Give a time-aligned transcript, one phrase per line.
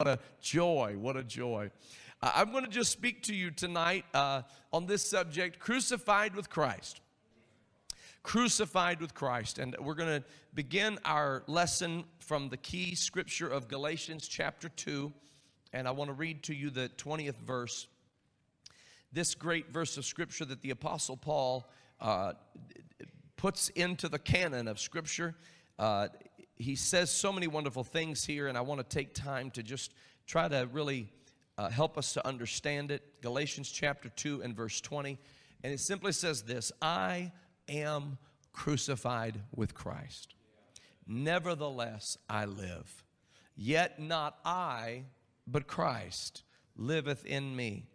[0.00, 0.96] What a joy.
[0.98, 1.70] What a joy.
[2.22, 4.40] Uh, I'm going to just speak to you tonight uh,
[4.72, 7.02] on this subject crucified with Christ.
[8.22, 9.58] Crucified with Christ.
[9.58, 15.12] And we're going to begin our lesson from the key scripture of Galatians chapter 2.
[15.74, 17.86] And I want to read to you the 20th verse.
[19.12, 21.68] This great verse of scripture that the Apostle Paul
[22.00, 22.32] uh,
[23.36, 25.34] puts into the canon of scripture.
[26.60, 29.94] He says so many wonderful things here, and I want to take time to just
[30.26, 31.10] try to really
[31.56, 33.22] uh, help us to understand it.
[33.22, 35.18] Galatians chapter 2 and verse 20.
[35.64, 37.32] And it simply says this I
[37.66, 38.18] am
[38.52, 40.34] crucified with Christ.
[41.06, 43.04] Nevertheless, I live.
[43.56, 45.04] Yet not I,
[45.46, 46.42] but Christ
[46.76, 47.86] liveth in me.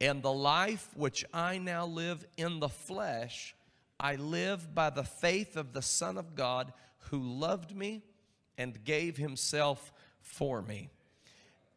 [0.00, 3.54] And the life which I now live in the flesh,
[4.00, 6.72] I live by the faith of the Son of God
[7.10, 8.02] who loved me
[8.58, 10.88] and gave himself for me.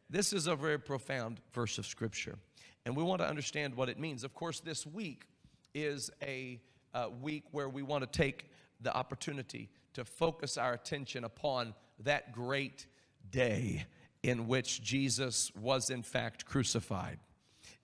[0.10, 2.38] This is a very profound verse of scripture,
[2.86, 4.24] and we want to understand what it means.
[4.24, 5.26] Of course, this week
[5.74, 6.62] is a
[6.94, 8.50] uh, week where we want to take
[8.82, 12.86] the opportunity to focus our attention upon that great
[13.32, 13.86] day
[14.24, 17.20] in which Jesus was, in fact, crucified.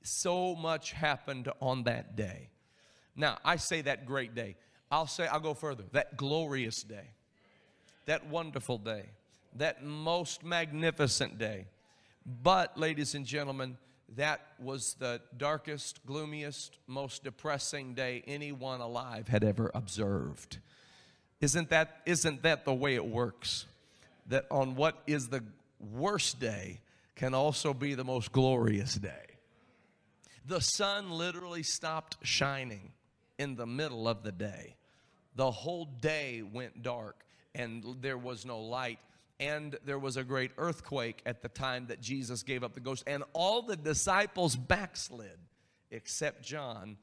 [0.03, 2.49] So much happened on that day.
[3.15, 4.55] Now, I say that great day.
[4.89, 7.11] I'll say, I'll go further, that glorious day
[8.05, 9.05] that wonderful day,
[9.55, 11.65] that most magnificent day.
[12.25, 13.77] But, ladies and gentlemen,
[14.15, 20.59] that was the darkest, gloomiest, most depressing day anyone alive had ever observed.
[21.41, 23.65] Isn't that, isn't that the way it works?
[24.27, 25.43] That on what is the
[25.91, 26.79] worst day
[27.15, 29.25] can also be the most glorious day.
[30.45, 32.91] The sun literally stopped shining
[33.37, 34.75] in the middle of the day.
[35.35, 38.99] The whole day went dark and there was no light.
[39.39, 43.03] And there was a great earthquake at the time that Jesus gave up the ghost.
[43.07, 45.37] And all the disciples backslid
[45.91, 46.97] except John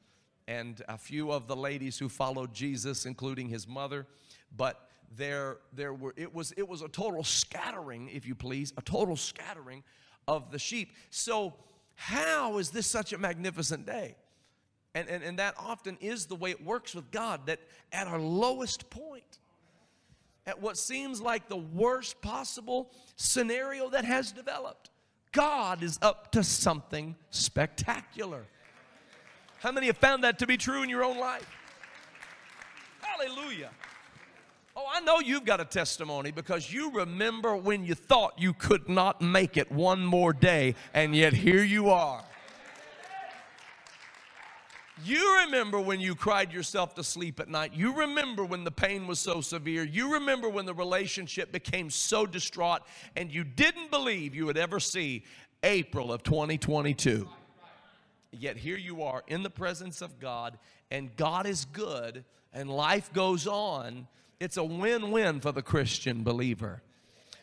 [0.47, 4.07] and a few of the ladies who followed Jesus, including his mother.
[4.55, 8.81] But there, there were, it was, it was a total scattering, if you please, a
[8.81, 9.83] total scattering
[10.27, 10.93] of the sheep.
[11.09, 11.53] So,
[11.95, 14.15] how is this such a magnificent day?
[14.95, 17.59] And, and, and that often is the way it works with God, that
[17.91, 19.39] at our lowest point,
[20.45, 24.89] at what seems like the worst possible scenario that has developed.
[25.31, 28.45] God is up to something spectacular.
[29.59, 31.47] How many have found that to be true in your own life?
[33.01, 33.69] Hallelujah.
[34.75, 38.89] Oh, I know you've got a testimony because you remember when you thought you could
[38.89, 42.23] not make it one more day, and yet here you are.
[45.03, 47.73] You remember when you cried yourself to sleep at night.
[47.73, 49.83] You remember when the pain was so severe.
[49.83, 52.81] You remember when the relationship became so distraught
[53.15, 55.23] and you didn't believe you would ever see
[55.63, 57.27] April of 2022.
[58.31, 60.57] Yet here you are in the presence of God,
[60.89, 62.23] and God is good,
[62.53, 64.07] and life goes on.
[64.39, 66.81] It's a win win for the Christian believer.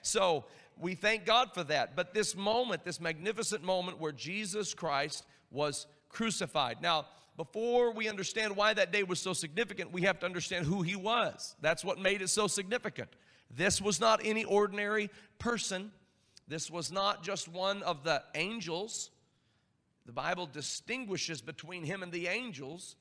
[0.02, 0.44] So
[0.78, 1.94] we thank God for that.
[1.94, 6.80] But this moment, this magnificent moment where Jesus Christ was crucified.
[6.80, 7.06] Now,
[7.38, 10.96] before we understand why that day was so significant, we have to understand who he
[10.96, 11.54] was.
[11.62, 13.08] That's what made it so significant.
[13.48, 15.92] This was not any ordinary person,
[16.48, 19.10] this was not just one of the angels.
[20.04, 22.96] The Bible distinguishes between him and the angels.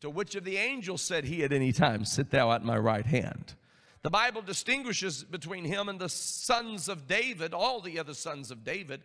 [0.00, 3.06] To which of the angels said he at any time, Sit thou at my right
[3.06, 3.54] hand?
[4.02, 8.64] The Bible distinguishes between him and the sons of David, all the other sons of
[8.64, 9.02] David.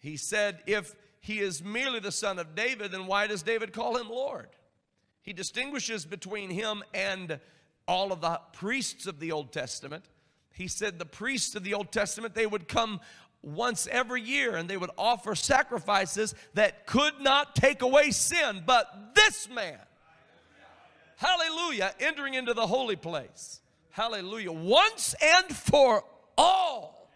[0.00, 3.96] He said, If he is merely the son of David, then why does David call
[3.96, 4.48] him Lord?
[5.22, 7.40] He distinguishes between him and
[7.86, 10.04] all of the priests of the Old Testament.
[10.54, 13.00] He said the priests of the Old Testament, they would come
[13.42, 18.62] once every year and they would offer sacrifices that could not take away sin.
[18.66, 19.78] But this man,
[21.16, 26.04] hallelujah, entering into the holy place, hallelujah, once and for
[26.36, 27.10] all.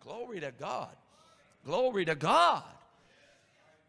[0.00, 0.96] Glory to God.
[1.64, 2.62] Glory to God.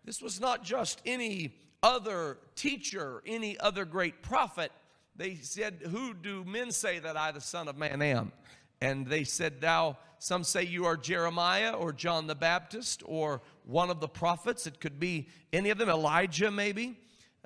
[0.03, 1.53] This was not just any
[1.83, 4.71] other teacher, any other great prophet.
[5.15, 8.31] They said, Who do men say that I, the Son of Man, am?
[8.81, 13.89] And they said, Thou, some say you are Jeremiah or John the Baptist or one
[13.89, 14.67] of the prophets.
[14.67, 16.97] It could be any of them, Elijah maybe.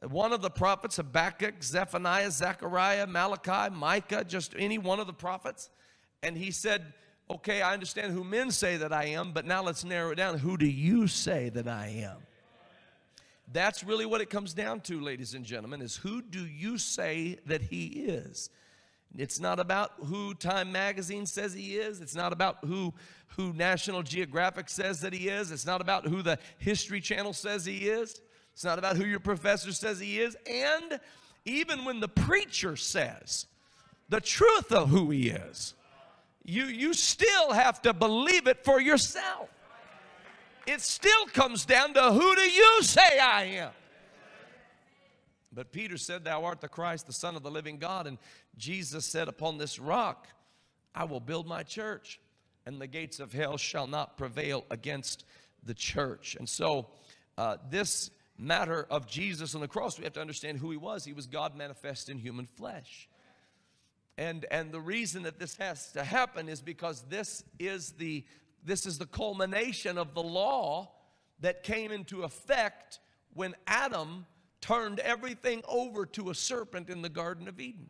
[0.10, 5.70] One of the prophets, Habakkuk, Zephaniah, Zechariah, Malachi, Micah, just any one of the prophets.
[6.22, 6.94] And he said,
[7.30, 10.38] okay, I understand who men say that I am, but now let's narrow it down.
[10.38, 12.18] Who do you say that I am?
[13.52, 17.38] That's really what it comes down to, ladies and gentlemen, is who do you say
[17.46, 18.50] that he is?
[19.18, 22.02] It's not about who Time Magazine says he is.
[22.02, 22.94] It's not about who,
[23.38, 25.52] who National Geographic says that he is.
[25.52, 28.22] It's not about who the History Channel says he is.
[28.54, 30.36] It's not about who your professor says he is.
[30.50, 31.00] And
[31.46, 33.46] even when the preacher says
[34.10, 35.76] the truth of who he is,
[36.46, 39.50] you, you still have to believe it for yourself.
[40.68, 43.72] It still comes down to who do you say I am?
[45.52, 48.08] But Peter said, Thou art the Christ, the Son of the living God.
[48.08, 48.18] And
[48.58, 50.28] Jesus said, Upon this rock
[50.94, 52.20] I will build my church,
[52.66, 55.26] and the gates of hell shall not prevail against
[55.64, 56.36] the church.
[56.38, 56.88] And so,
[57.38, 61.06] uh, this matter of Jesus on the cross, we have to understand who he was.
[61.06, 63.08] He was God manifest in human flesh.
[64.18, 68.24] And, and the reason that this has to happen is because this is the
[68.66, 70.92] this is the culmination of the law
[71.40, 73.00] that came into effect
[73.36, 74.26] when Adam
[74.60, 77.90] turned everything over to a serpent in the Garden of Eden.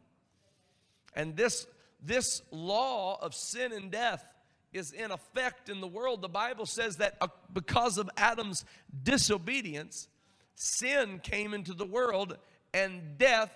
[1.16, 1.66] And this,
[2.04, 4.26] this law of sin and death
[4.74, 6.22] is in effect in the world.
[6.22, 8.66] The Bible says that uh, because of Adam's
[9.04, 10.10] disobedience,
[10.56, 12.38] sin came into the world
[12.74, 13.52] and death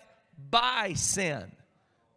[0.50, 1.52] by sin.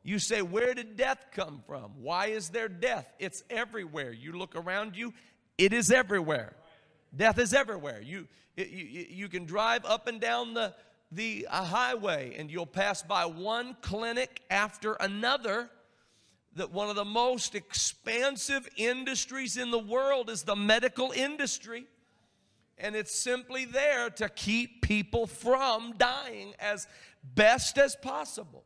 [0.02, 1.92] You say, Where did death come from?
[2.00, 3.06] Why is there death?
[3.18, 4.12] It's everywhere.
[4.12, 5.14] You look around you,
[5.58, 6.54] it is everywhere.
[7.14, 8.00] Death is everywhere.
[8.00, 8.26] You,
[8.56, 10.74] you, you can drive up and down the,
[11.12, 15.70] the highway and you'll pass by one clinic after another.
[16.56, 21.86] That one of the most expansive industries in the world is the medical industry.
[22.76, 26.86] And it's simply there to keep people from dying as
[27.22, 28.64] best as possible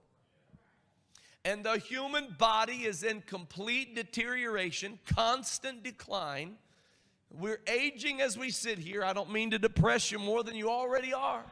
[1.46, 6.56] and the human body is in complete deterioration, constant decline.
[7.30, 9.04] We're aging as we sit here.
[9.04, 11.44] I don't mean to depress you more than you already are.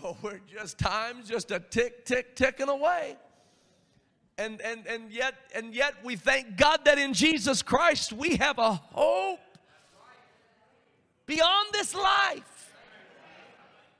[0.00, 3.16] But we're just time's just a tick, tick, ticking away.
[4.36, 8.60] And and and yet, and yet we thank God that in Jesus Christ we have
[8.60, 9.40] a hope
[11.26, 12.72] beyond this life.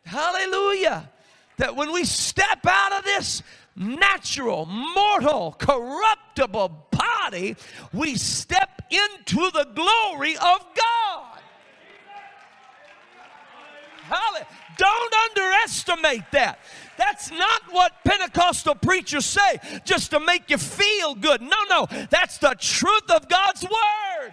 [0.05, 1.11] Hallelujah.
[1.57, 3.43] That when we step out of this
[3.79, 7.57] natural, mortal, corruptible body,
[7.93, 11.41] we step into the glory of God.
[14.03, 14.47] Hallelujah.
[14.79, 16.61] Don't underestimate that.
[16.97, 21.43] That's not what Pentecostal preachers say just to make you feel good.
[21.43, 24.33] No, no, that's the truth of God's word.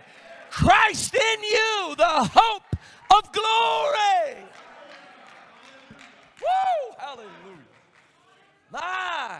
[0.50, 2.75] Christ in you, the hope
[3.13, 4.38] of glory.
[6.42, 6.95] Woo!
[6.97, 7.44] Hallelujah.
[8.75, 9.39] My,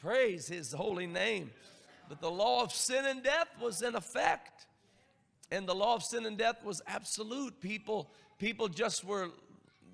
[0.00, 1.50] praise his holy name.
[2.08, 4.66] But the law of sin and death was in effect.
[5.50, 7.60] And the law of sin and death was absolute.
[7.60, 9.28] People, people just were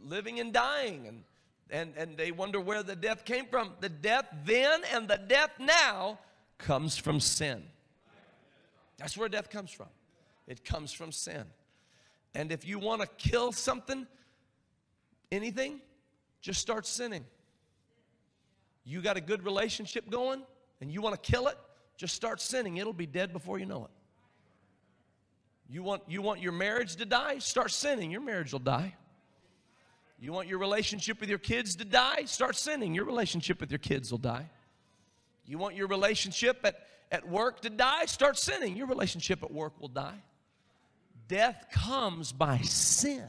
[0.05, 1.09] living and dying.
[1.09, 1.23] And,
[1.71, 3.73] and, and they wonder where the death came from.
[3.81, 6.21] The death then and the death now
[6.59, 7.65] comes from sin.
[8.97, 9.89] That's where death comes from.
[10.47, 11.45] It comes from sin.
[12.35, 14.07] And if you want to kill something,
[15.33, 15.81] anything,
[16.41, 17.25] just start sinning
[18.87, 20.43] you got a good relationship going
[20.81, 21.59] and you want to kill it,
[21.97, 22.77] just start sinning.
[22.77, 23.91] It'll be dead before you know it.
[25.69, 27.39] You want, you want your marriage to die?
[27.39, 28.13] Start sinning.
[28.13, 28.95] Your marriage will die.
[30.21, 32.25] You want your relationship with your kids to die?
[32.27, 32.95] Start sinning.
[32.95, 34.49] Your relationship with your kids will die.
[35.45, 36.77] You want your relationship at,
[37.11, 38.07] at work to die?
[38.07, 38.77] Start sinning.
[38.77, 40.23] Your relationship at work will die.
[41.29, 43.25] Death comes by sin.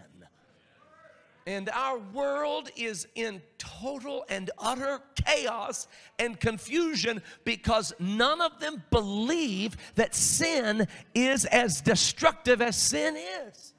[1.48, 5.88] And our world is in total and utter chaos
[6.20, 13.74] and confusion because none of them believe that sin is as destructive as sin is.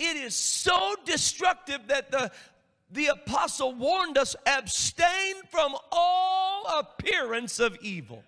[0.00, 2.32] It is so destructive that the,
[2.90, 8.24] the apostle warned us abstain from all appearance of evil.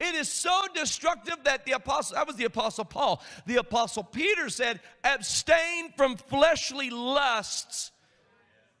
[0.00, 3.22] It is so destructive that the apostle, that was the apostle Paul.
[3.46, 7.90] The apostle Peter said, abstain from fleshly lusts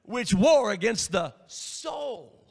[0.08, 2.46] which war against the soul.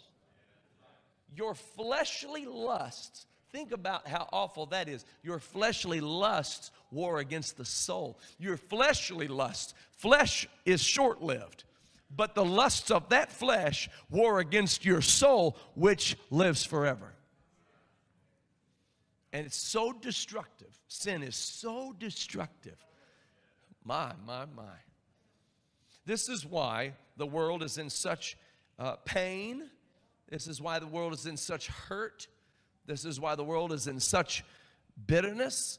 [1.36, 3.26] Your fleshly lusts.
[3.52, 5.06] Think about how awful that is.
[5.24, 8.20] Your fleshly lusts war against the soul.
[8.38, 9.74] Your fleshly lusts.
[9.92, 11.64] Flesh is short lived,
[12.16, 17.14] but the lusts of that flesh war against your soul, which lives forever.
[19.38, 20.76] And it's so destructive.
[20.88, 22.84] Sin is so destructive.
[23.84, 24.64] My, my, my.
[26.08, 28.36] This is why the world is in such
[28.80, 29.70] uh, pain.
[30.28, 32.28] This is why the world is in such hurt.
[32.88, 34.44] This is why the world is in such
[35.06, 35.78] bitterness,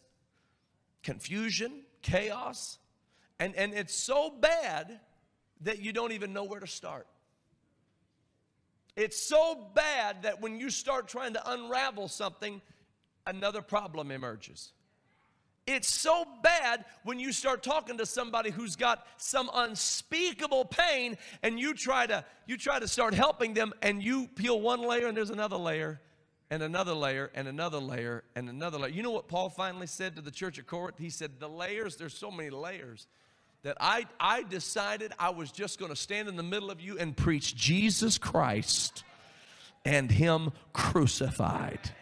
[1.03, 2.79] confusion, chaos.
[3.41, 5.01] And, and it's so bad
[5.63, 7.09] that you don't even know where to start.
[8.95, 12.63] It's so bad that when you start trying to unravel something,
[13.29, 14.73] another problem emerges.
[15.69, 21.61] It's so bad when you start talking to somebody who's got some unspeakable pain and
[21.61, 25.17] you try to you try to start helping them and you peel one layer and
[25.17, 26.01] there's another layer
[26.51, 28.91] and another layer and another layer and another layer.
[28.91, 30.97] You know what Paul finally said to the church at Corinth?
[30.99, 33.07] He said, "The layers, there's so many layers
[33.63, 36.99] that I I decided I was just going to stand in the middle of you
[36.99, 39.05] and preach Jesus Christ
[39.85, 41.93] and him crucified."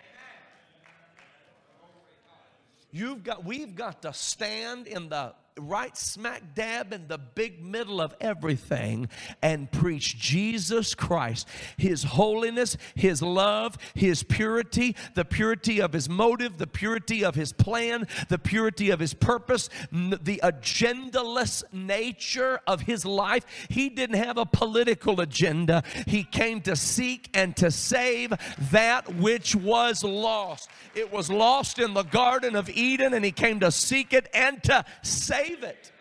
[2.96, 8.00] You've got, we've got to stand in the right smack dab in the big middle
[8.00, 9.08] of everything
[9.40, 11.48] and preach Jesus Christ,
[11.78, 17.52] His holiness, His love, His purity, the purity of His motive, the purity of His
[17.52, 23.46] plan, the purity of His purpose, the agendaless nature of His life.
[23.70, 28.34] He didn't have a political agenda, He came to seek and to save
[28.70, 30.68] that which was lost.
[30.94, 34.62] It was lost in the Garden of Eden, and He came to seek it and
[34.64, 35.92] to save believe it.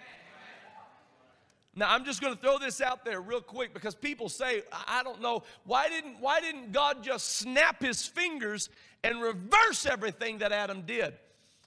[1.75, 5.03] Now I'm just going to throw this out there real quick because people say, I
[5.03, 8.69] don't know, why didn't why didn't God just snap his fingers
[9.03, 11.13] and reverse everything that Adam did?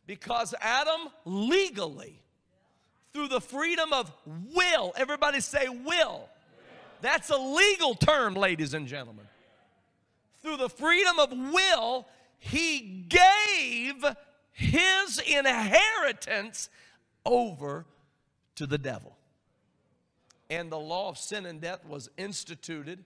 [0.06, 2.22] Because Adam legally
[3.12, 4.10] through the freedom of
[4.54, 6.28] will, everybody say will.
[7.00, 9.26] That's a legal term, ladies and gentlemen.
[10.40, 12.06] Through the freedom of will,
[12.38, 14.04] he gave
[14.52, 16.70] his inheritance
[17.24, 17.86] over
[18.56, 19.16] to the devil.
[20.50, 23.04] And the law of sin and death was instituted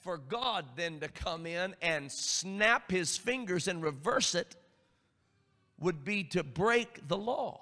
[0.00, 4.56] for God then to come in and snap his fingers and reverse it
[5.78, 7.60] would be to break the law.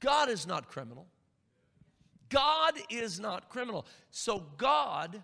[0.00, 1.06] God is not criminal.
[2.28, 3.86] God is not criminal.
[4.10, 5.22] So God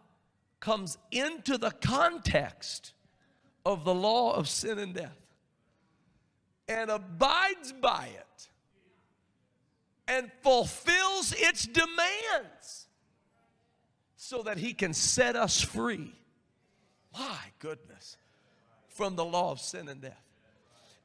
[0.61, 2.93] comes into the context
[3.65, 5.17] of the law of sin and death
[6.69, 8.26] and abides by it
[10.09, 12.87] and fulfills its demands
[14.17, 16.13] so that he can set us free.
[17.19, 18.17] My goodness,
[18.89, 20.23] from the law of sin and death.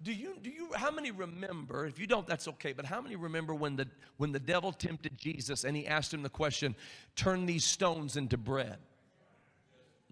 [0.03, 3.15] Do you, do you, how many remember, if you don't, that's okay, but how many
[3.15, 6.75] remember when the, when the devil tempted Jesus and he asked him the question,
[7.15, 8.77] turn these stones into bread?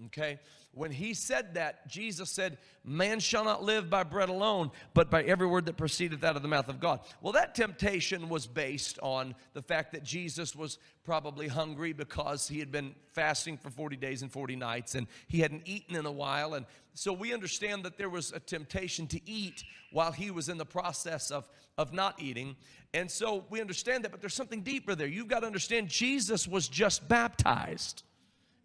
[0.08, 0.40] Okay?
[0.74, 5.24] When he said that, Jesus said, Man shall not live by bread alone, but by
[5.24, 7.00] every word that proceedeth out of the mouth of God.
[7.22, 12.60] Well, that temptation was based on the fact that Jesus was probably hungry because he
[12.60, 16.12] had been fasting for 40 days and 40 nights and he hadn't eaten in a
[16.12, 16.54] while.
[16.54, 20.58] And so we understand that there was a temptation to eat while he was in
[20.58, 21.50] the process of,
[21.80, 22.56] of not eating.
[22.94, 25.08] And so we understand that, but there's something deeper there.
[25.08, 28.04] You've got to understand Jesus was just baptized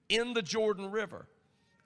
[0.09, 1.27] in the Jordan River.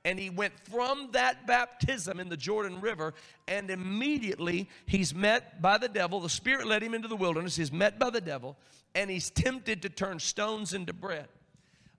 [0.05, 3.15] And he went from that baptism in the Jordan River,
[3.47, 6.21] and immediately he's met by the devil.
[6.21, 7.57] The Spirit led him into the wilderness.
[7.57, 8.57] He's met by the devil,
[8.95, 11.29] and he's tempted to turn stones into bread.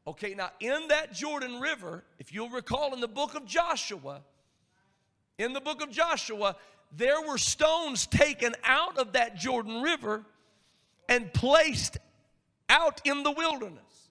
[0.07, 4.21] Okay, now in that Jordan River, if you'll recall in the book of Joshua,
[5.37, 6.55] in the book of Joshua,
[6.95, 10.23] there were stones taken out of that Jordan River
[11.07, 11.97] and placed
[12.69, 14.09] out in the wilderness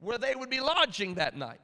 [0.00, 1.60] where they would be lodging that night.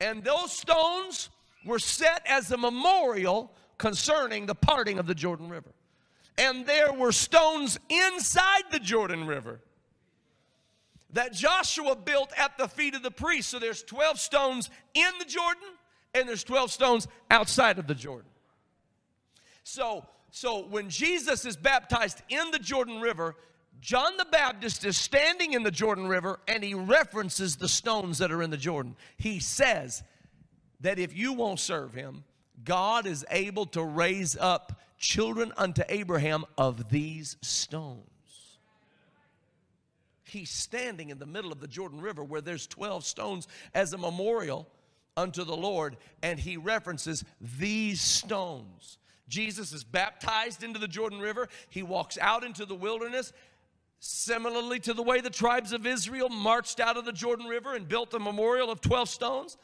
[0.00, 1.30] And those stones
[1.64, 5.72] were set as a memorial concerning the parting of the Jordan River.
[6.36, 9.60] And there were stones inside the Jordan River
[11.12, 13.52] that Joshua built at the feet of the priests.
[13.52, 15.68] So there's 12 stones in the Jordan
[16.12, 18.30] and there's 12 stones outside of the Jordan.
[19.62, 23.36] So so when Jesus is baptized in the Jordan River,
[23.84, 28.32] John the Baptist is standing in the Jordan River and he references the stones that
[28.32, 28.96] are in the Jordan.
[29.18, 30.02] He says
[30.80, 32.24] that if you won't serve him,
[32.64, 38.08] God is able to raise up children unto Abraham of these stones.
[40.22, 43.98] He's standing in the middle of the Jordan River where there's 12 stones as a
[43.98, 44.66] memorial
[45.14, 47.22] unto the Lord, and he references
[47.58, 48.96] these stones.
[49.28, 51.48] Jesus is baptized into the Jordan River.
[51.68, 53.32] He walks out into the wilderness.
[54.06, 57.88] Similarly to the way the tribes of Israel marched out of the Jordan River and
[57.88, 59.56] built a memorial of 12 stones.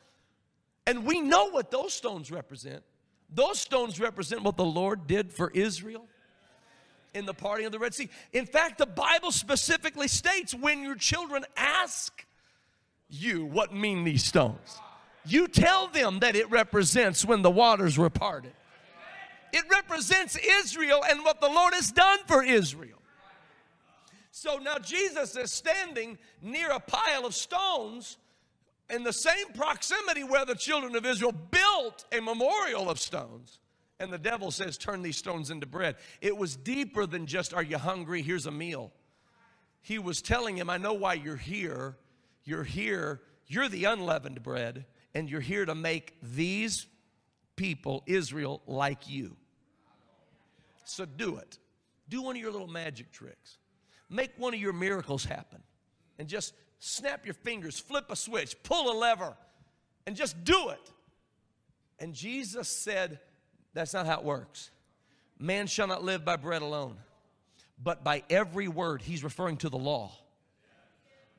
[0.87, 2.83] And we know what those stones represent.
[3.29, 6.07] Those stones represent what the Lord did for Israel
[7.13, 8.09] in the parting of the Red Sea.
[8.33, 12.25] In fact, the Bible specifically states when your children ask
[13.11, 14.79] you what mean these stones,
[15.27, 18.55] you tell them that it represents when the waters were parted.
[19.53, 23.00] It represents Israel and what the Lord has done for Israel.
[24.31, 28.19] So now Jesus is standing near a pile of stones
[28.89, 33.59] in the same proximity where the children of Israel built a memorial of stones.
[33.99, 35.97] And the devil says, Turn these stones into bread.
[36.21, 38.23] It was deeper than just, Are you hungry?
[38.23, 38.93] Here's a meal.
[39.83, 41.97] He was telling him, I know why you're here.
[42.45, 46.87] You're here, you're the unleavened bread, and you're here to make these
[47.55, 49.37] people, Israel, like you.
[50.85, 51.59] So do it.
[52.09, 53.59] Do one of your little magic tricks.
[54.11, 55.63] Make one of your miracles happen.
[56.19, 59.35] And just snap your fingers, flip a switch, pull a lever,
[60.07, 60.93] and just do it.
[61.99, 63.21] And Jesus said,
[63.73, 64.71] That's not how it works.
[65.39, 66.97] Man shall not live by bread alone,
[67.83, 69.01] but by every word.
[69.01, 70.13] He's referring to the law.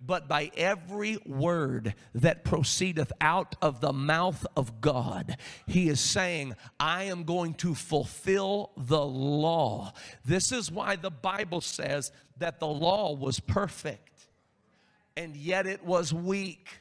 [0.04, 6.56] But by every word that proceedeth out of the mouth of God, he is saying,
[6.80, 9.94] I am going to fulfill the law.
[10.26, 14.12] This is why the Bible says that the law was perfect
[15.16, 16.81] and yet it was weak.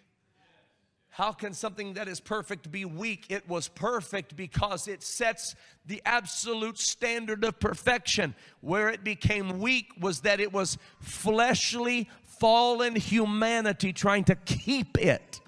[1.11, 3.27] How can something that is perfect be weak?
[3.29, 8.35] It was perfect because it sets the absolute standard of perfection.
[8.61, 15.41] Where it became weak was that it was fleshly, fallen humanity trying to keep it.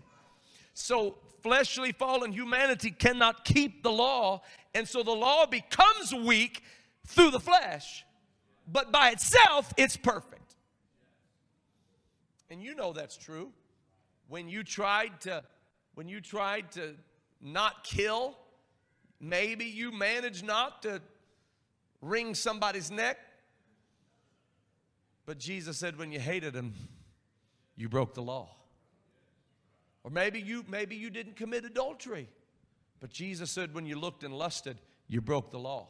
[0.75, 4.42] So, fleshly, fallen humanity cannot keep the law,
[4.75, 6.62] and so the law becomes weak
[7.07, 8.04] through the flesh,
[8.66, 10.57] but by itself, it's perfect.
[12.50, 13.52] And you know that's true.
[14.29, 15.43] When you tried to
[15.95, 16.95] when you tried to
[17.41, 18.37] not kill,
[19.21, 21.02] maybe you managed not to
[22.00, 23.19] wring somebody's neck.
[25.26, 26.75] But Jesus said when you hated him,
[27.76, 28.57] you broke the law.
[30.05, 32.29] Or maybe you maybe you didn't commit adultery.
[33.00, 35.88] But Jesus said when you looked and lusted, you broke the law.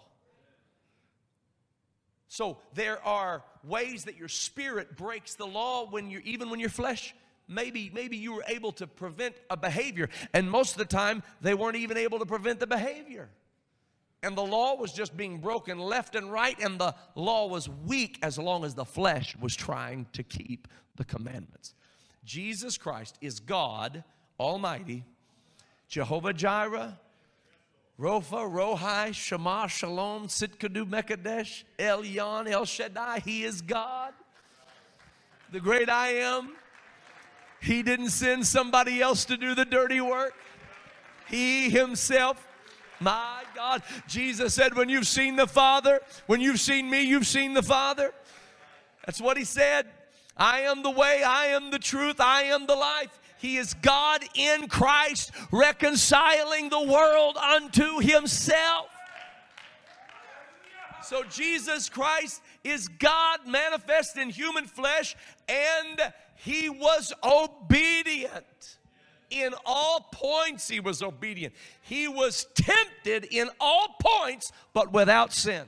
[2.28, 6.70] So there are ways that your spirit breaks the law when you're even when your
[6.70, 7.14] flesh
[7.48, 11.54] maybe maybe you were able to prevent a behavior and most of the time they
[11.54, 13.28] weren't even able to prevent the behavior.
[14.24, 18.18] And the law was just being broken left and right and the law was weak
[18.22, 21.74] as long as the flesh was trying to keep the commandments.
[22.24, 24.04] Jesus Christ is God
[24.38, 25.04] Almighty,
[25.88, 26.98] Jehovah Jireh,
[27.98, 33.20] Rofa, Rohai, Shema, Shalom, Sitkadu, Mekadesh, Elyon, El Shaddai.
[33.20, 34.12] He is God,
[35.52, 36.54] the great I am.
[37.62, 40.34] He didn't send somebody else to do the dirty work.
[41.28, 42.44] He himself,
[42.98, 43.82] my God.
[44.08, 48.12] Jesus said, When you've seen the Father, when you've seen me, you've seen the Father.
[49.06, 49.86] That's what he said.
[50.36, 53.20] I am the way, I am the truth, I am the life.
[53.38, 58.86] He is God in Christ, reconciling the world unto Himself.
[61.02, 65.16] So Jesus Christ is God manifest in human flesh,
[65.48, 66.12] and
[66.44, 68.78] He was obedient.
[69.30, 71.54] In all points, He was obedient.
[71.82, 75.66] He was tempted in all points, but without sin.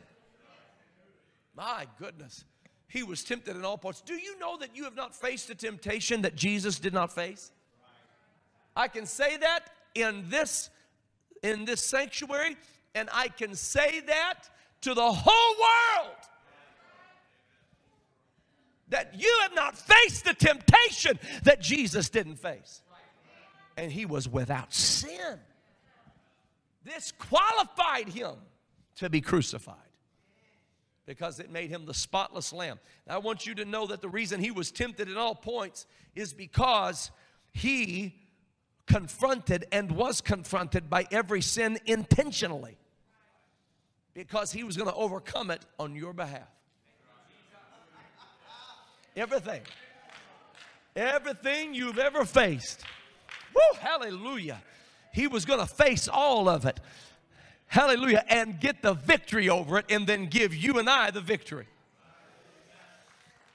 [1.56, 2.44] My goodness.
[2.88, 4.00] He was tempted in all points.
[4.00, 7.52] Do you know that you have not faced a temptation that Jesus did not face?
[8.76, 10.70] I can say that in this
[11.42, 12.56] in this sanctuary
[12.94, 14.48] and I can say that
[14.80, 16.16] to the whole world
[18.88, 22.83] that you have not faced the temptation that Jesus didn't face.
[23.77, 25.38] And he was without sin.
[26.85, 28.35] This qualified him
[28.97, 29.77] to be crucified
[31.07, 32.79] because it made him the spotless lamb.
[33.07, 35.87] Now, I want you to know that the reason he was tempted at all points
[36.14, 37.11] is because
[37.53, 38.14] he
[38.87, 42.77] confronted and was confronted by every sin intentionally
[44.12, 46.49] because he was going to overcome it on your behalf.
[49.16, 49.62] Everything.
[50.96, 52.83] Everything you've ever faced.
[53.55, 54.62] Woo, hallelujah.
[55.12, 56.81] He was going to face all of it.
[57.66, 58.24] Hallelujah.
[58.29, 61.66] And get the victory over it and then give you and I the victory.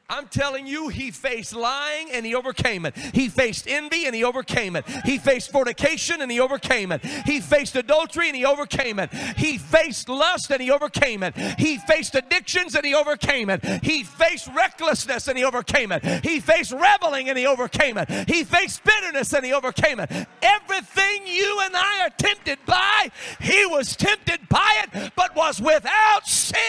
[0.10, 2.98] I'm telling you, he faced lying and he overcame it.
[2.98, 4.86] He faced envy and he overcame it.
[5.06, 7.06] He faced fornication and he overcame it.
[7.06, 9.13] He faced adultery and he overcame it.
[9.38, 11.36] He faced lust and he overcame it.
[11.60, 13.63] He faced addictions and he overcame it.
[13.84, 16.04] He faced recklessness and he overcame it.
[16.26, 18.10] He faced reveling and he overcame it.
[18.28, 20.10] He faced bitterness and he overcame it.
[20.41, 26.28] Everything you and I are tempted by, he was tempted by it, but was without
[26.28, 26.60] sin.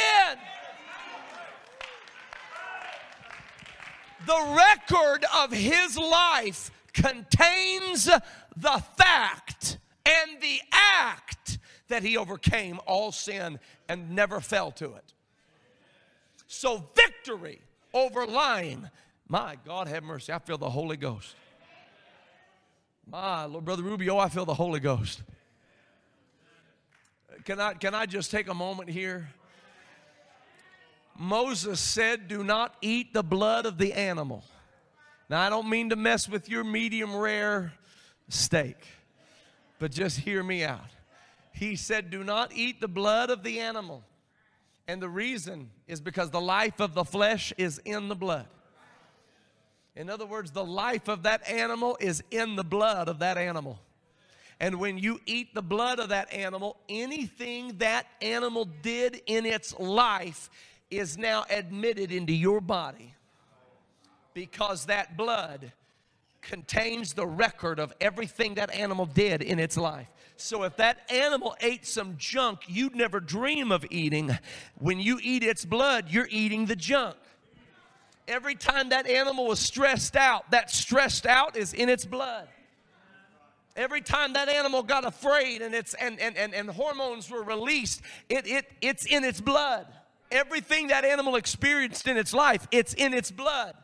[4.27, 13.13] The record of his life contains the fact and the act that he overcame all
[13.13, 15.15] sin and never fell to it.
[16.47, 17.61] So, victory
[17.93, 18.89] over lying.
[19.29, 20.33] My God, have mercy.
[20.33, 21.35] I feel the Holy Ghost.
[23.09, 25.23] My Lord, Brother Rubio, I feel the Holy Ghost.
[27.45, 29.29] Can I, can I just take a moment here?
[31.21, 34.43] Moses said, Do not eat the blood of the animal.
[35.29, 37.75] Now, I don't mean to mess with your medium rare
[38.31, 38.77] steak,
[39.79, 40.89] but just hear me out.
[41.53, 44.03] He said, Do not eat the blood of the animal.
[44.89, 48.47] And the reason is because the life of the flesh is in the blood.
[49.95, 53.79] In other words, the life of that animal is in the blood of that animal.
[54.59, 59.79] And when you eat the blood of that animal, anything that animal did in its
[59.79, 60.49] life
[60.91, 63.15] is now admitted into your body
[64.35, 65.73] because that blood
[66.43, 70.09] contains the record of everything that animal did in its life.
[70.37, 74.37] So if that animal ate some junk you'd never dream of eating,
[74.79, 77.17] when you eat its blood, you're eating the junk.
[78.27, 82.49] Every time that animal was stressed out, that stressed out is in its blood.
[83.77, 88.03] Every time that animal got afraid and, it's, and, and, and, and hormones were released,
[88.29, 89.87] it, it, it's in its blood.
[90.31, 93.75] Everything that animal experienced in its life, it's in its blood.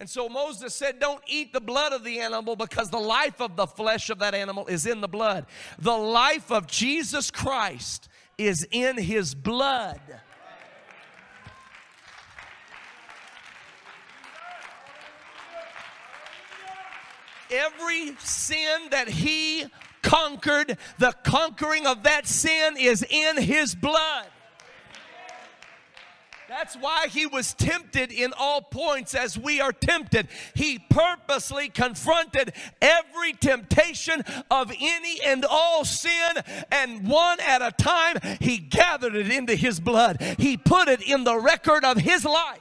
[0.00, 3.56] And so Moses said, Don't eat the blood of the animal because the life of
[3.56, 5.46] the flesh of that animal is in the blood.
[5.78, 10.00] The life of Jesus Christ is in his blood.
[17.50, 19.66] Every sin that he
[20.02, 24.26] conquered, the conquering of that sin is in his blood.
[26.56, 30.28] That's why he was tempted in all points as we are tempted.
[30.54, 36.36] He purposely confronted every temptation of any and all sin,
[36.70, 40.22] and one at a time, he gathered it into his blood.
[40.38, 42.60] He put it in the record of his life.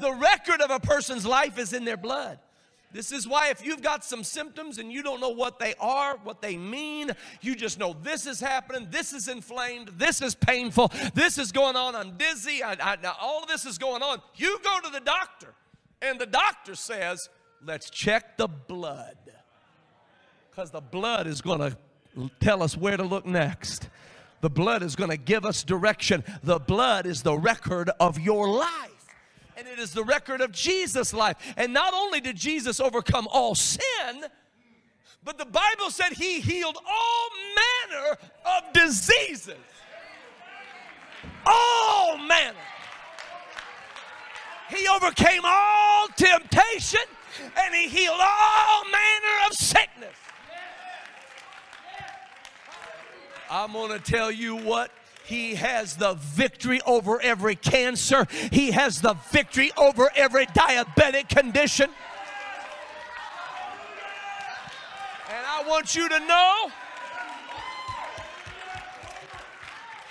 [0.00, 2.38] The record of a person's life is in their blood.
[2.96, 6.16] This is why, if you've got some symptoms and you don't know what they are,
[6.24, 7.10] what they mean,
[7.42, 11.76] you just know this is happening, this is inflamed, this is painful, this is going
[11.76, 14.22] on, I'm dizzy, I, I, all of this is going on.
[14.36, 15.52] You go to the doctor,
[16.00, 17.28] and the doctor says,
[17.62, 19.16] Let's check the blood.
[20.50, 21.76] Because the blood is going to
[22.40, 23.90] tell us where to look next.
[24.40, 26.24] The blood is going to give us direction.
[26.42, 28.95] The blood is the record of your life
[29.56, 31.36] and it is the record of Jesus' life.
[31.56, 34.26] And not only did Jesus overcome all sin,
[35.24, 37.28] but the Bible said he healed all
[37.90, 39.56] manner of diseases.
[41.44, 42.56] All manner.
[44.68, 47.00] He overcame all temptation
[47.40, 50.14] and he healed all manner of sickness.
[53.50, 54.90] I'm going to tell you what
[55.26, 58.28] he has the victory over every cancer.
[58.52, 61.90] He has the victory over every diabetic condition.
[65.28, 66.70] And I want you to know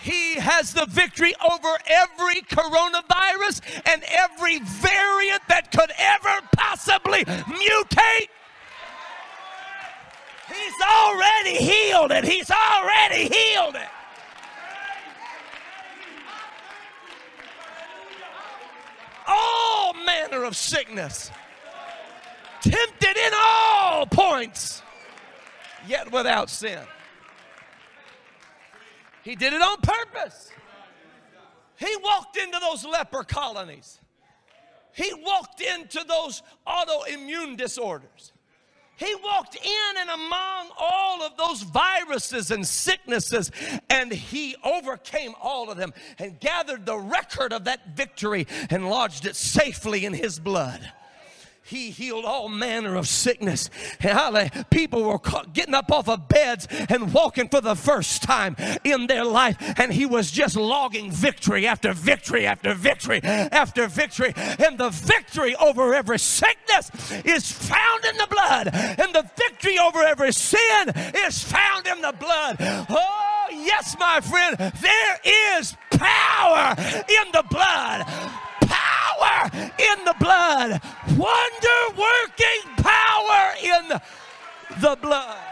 [0.02, 8.28] He has the victory over every coronavirus and every variant that could ever possibly mutate.
[10.50, 13.88] He's already healed and He's already healed it.
[19.28, 19.94] all
[20.46, 21.32] of sickness,
[22.62, 24.82] tempted in all points,
[25.88, 26.80] yet without sin.
[29.24, 30.52] He did it on purpose.
[31.78, 34.00] He walked into those leper colonies.
[34.94, 38.32] He walked into those autoimmune disorders.
[38.98, 43.52] He walked in and among all of those viruses and sicknesses,
[43.90, 49.26] and he overcame all of them and gathered the record of that victory and lodged
[49.26, 50.92] it safely in his blood.
[51.68, 53.72] He healed all manner of sickness.
[54.70, 55.20] People were
[55.52, 59.92] getting up off of beds and walking for the first time in their life, and
[59.92, 64.32] he was just logging victory after victory after victory after victory.
[64.36, 66.92] And the victory over every sickness
[67.26, 70.94] is found in the blood, and the victory over every sin
[71.26, 72.58] is found in the blood.
[72.60, 75.20] Oh, yes, my friend, there
[75.58, 78.06] is power in the blood
[78.68, 80.82] power in the blood.
[81.18, 84.00] Wonder working power in
[84.82, 85.46] the blood.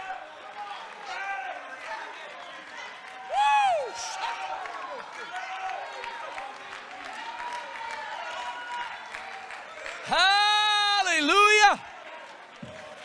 [10.06, 11.80] Hallelujah.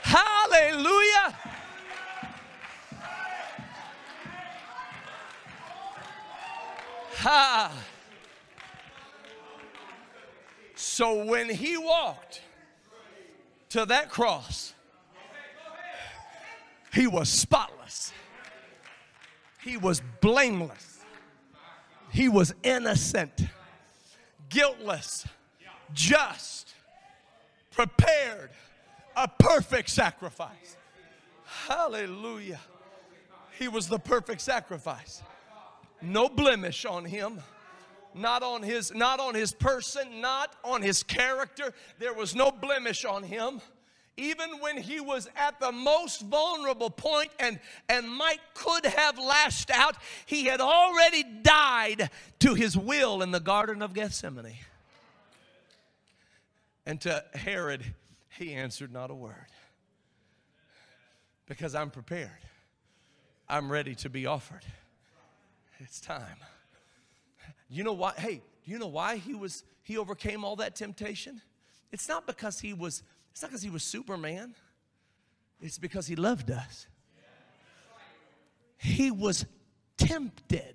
[0.03, 1.35] Hallelujah.
[7.19, 7.98] Ha.
[10.79, 12.41] So when he walked
[13.71, 14.75] to that cross,
[16.95, 18.13] He was spotless.
[19.63, 21.01] He was blameless.
[22.11, 23.43] He was innocent,
[24.49, 25.27] guiltless,
[25.93, 26.73] just,
[27.71, 28.51] prepared,
[29.17, 30.77] a perfect sacrifice.
[31.45, 32.61] Hallelujah.
[33.59, 35.23] He was the perfect sacrifice.
[36.01, 37.41] No blemish on him
[38.19, 43.05] not on his not on his person not on his character there was no blemish
[43.05, 43.61] on him
[44.19, 49.71] even when he was at the most vulnerable point and, and Mike could have lashed
[49.71, 54.57] out, he had already died to his will in the Garden of Gethsemane.
[56.85, 57.85] And to Herod,
[58.37, 59.35] he answered not a word.
[61.47, 62.31] Because I'm prepared,
[63.49, 64.65] I'm ready to be offered.
[65.79, 66.39] It's time.
[67.69, 68.13] You know why?
[68.17, 71.41] Hey, do you know why he was he overcame all that temptation?
[71.93, 73.03] It's not because he was
[73.33, 74.55] it's not because he was Superman,
[75.61, 76.87] it's because he loved us.
[78.79, 79.45] He was
[79.97, 80.75] tempted.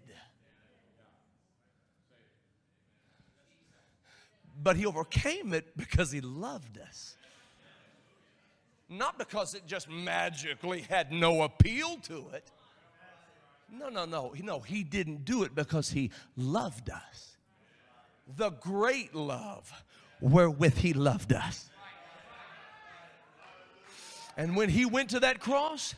[4.61, 7.17] But he overcame it because he loved us.
[8.87, 12.49] Not because it just magically had no appeal to it.
[13.73, 14.33] No, no, no.
[14.39, 17.37] No, he didn't do it because he loved us.
[18.37, 19.83] The great love
[20.21, 21.69] wherewith he loved us.
[24.37, 25.95] And when he went to that cross,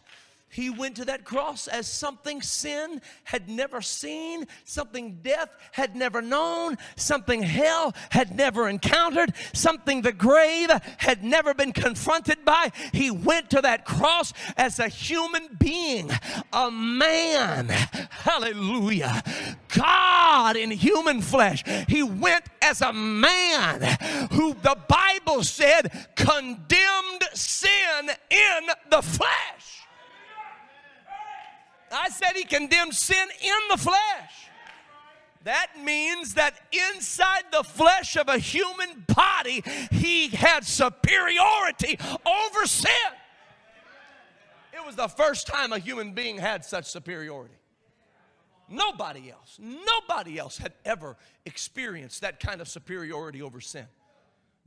[0.50, 6.22] he went to that cross as something sin had never seen, something death had never
[6.22, 12.72] known, something hell had never encountered, something the grave had never been confronted by.
[12.94, 16.10] He went to that cross as a human being,
[16.54, 17.68] a man.
[17.68, 19.24] Hallelujah.
[19.68, 21.64] God in human flesh.
[21.90, 23.82] He went as a man
[24.32, 29.65] who the Bible said condemned sin in the flesh.
[31.96, 34.50] I said he condemned sin in the flesh.
[35.44, 42.92] That means that inside the flesh of a human body, he had superiority over sin.
[44.74, 47.54] It was the first time a human being had such superiority.
[48.68, 53.86] Nobody else, nobody else had ever experienced that kind of superiority over sin.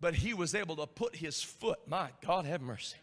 [0.00, 2.96] But he was able to put his foot, my God have mercy,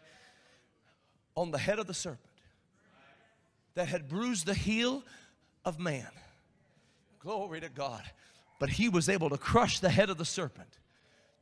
[1.36, 2.35] on the head of the serpent
[3.76, 5.04] that had bruised the heel
[5.64, 6.08] of man.
[7.20, 8.04] Glory to God.
[8.60, 10.80] But he was able to crush the head of the serpent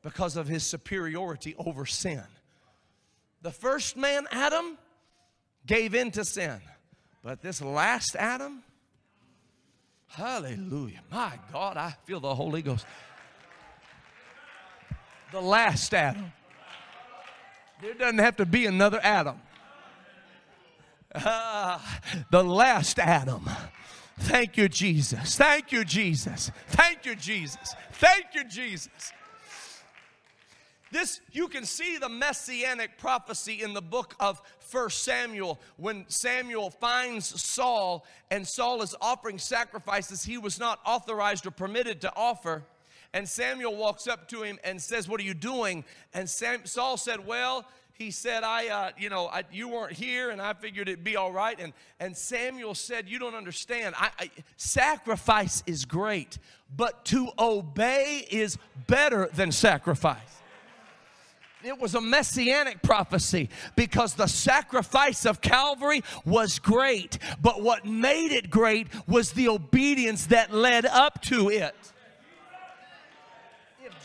[0.01, 2.23] because of his superiority over sin.
[3.41, 4.77] The first man, Adam,
[5.65, 6.59] gave in to sin.
[7.23, 8.63] But this last Adam,
[10.07, 11.01] hallelujah.
[11.11, 12.85] My God, I feel the Holy Ghost.
[15.31, 16.31] The last Adam.
[17.81, 19.39] There doesn't have to be another Adam.
[21.15, 21.99] Ah,
[22.31, 23.49] the last Adam.
[24.19, 25.35] Thank you, Jesus.
[25.35, 26.51] Thank you, Jesus.
[26.69, 27.75] Thank you, Jesus.
[27.93, 29.13] Thank you, Jesus.
[30.91, 36.69] This, you can see the messianic prophecy in the book of First Samuel when Samuel
[36.69, 42.63] finds Saul and Saul is offering sacrifices he was not authorized or permitted to offer.
[43.11, 45.83] And Samuel walks up to him and says, What are you doing?
[46.13, 47.65] And Sam, Saul said, Well,
[48.03, 51.15] he said, I, uh, you know, I, you weren't here and I figured it'd be
[51.15, 51.57] all right.
[51.59, 53.95] And, and Samuel said, You don't understand.
[53.97, 56.37] I, I, sacrifice is great,
[56.75, 60.19] but to obey is better than sacrifice.
[61.63, 68.33] It was a messianic prophecy because the sacrifice of Calvary was great, but what made
[68.33, 71.92] it great was the obedience that led up to it.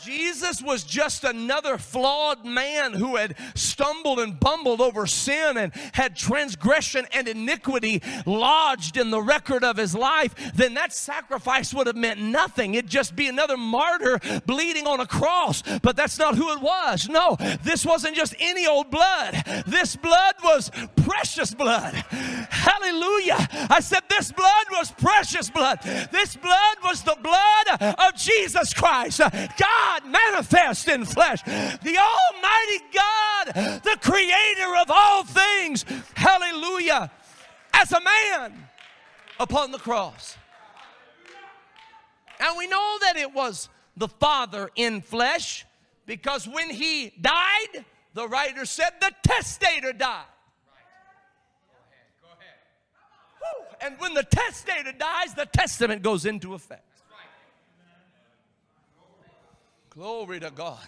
[0.03, 6.15] Jesus was just another flawed man who had stumbled and bumbled over sin and had
[6.15, 11.95] transgression and iniquity lodged in the record of his life, then that sacrifice would have
[11.95, 12.73] meant nothing.
[12.75, 15.63] It'd just be another martyr bleeding on a cross.
[15.81, 17.07] But that's not who it was.
[17.09, 19.43] No, this wasn't just any old blood.
[19.65, 21.93] This blood was precious blood.
[21.93, 23.47] Hallelujah.
[23.69, 25.79] I said, This blood was precious blood.
[26.11, 29.19] This blood was the blood of Jesus Christ.
[29.19, 37.11] God God manifest in flesh, the Almighty God, the creator of all things, hallelujah,
[37.73, 38.67] as a man
[39.39, 40.37] upon the cross.
[42.39, 45.65] And we know that it was the Father in flesh
[46.05, 50.25] because when he died, the writer said the testator died.
[53.81, 56.88] And when the testator dies, the testament goes into effect.
[59.99, 60.79] Glory to God.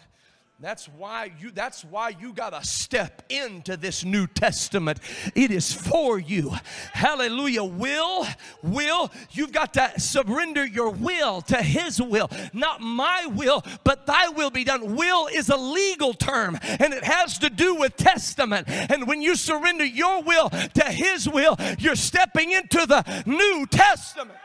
[0.62, 5.02] That's why you that's why you got to step into this New Testament.
[5.36, 6.54] It is for you.
[6.94, 7.66] Hallelujah.
[7.66, 8.26] Will,
[8.64, 12.30] will, you've got to surrender your will to his will.
[12.54, 14.96] Not my will, but thy will be done.
[14.96, 18.70] Will is a legal term and it has to do with testament.
[18.70, 24.40] And when you surrender your will to his will, you're stepping into the New Testament.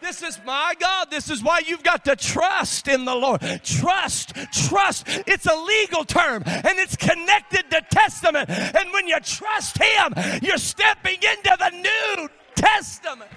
[0.00, 1.10] This is my God.
[1.10, 3.40] This is why you've got to trust in the Lord.
[3.62, 5.04] Trust, trust.
[5.26, 8.48] It's a legal term and it's connected to testament.
[8.48, 13.30] And when you trust Him, you're stepping into the New Testament.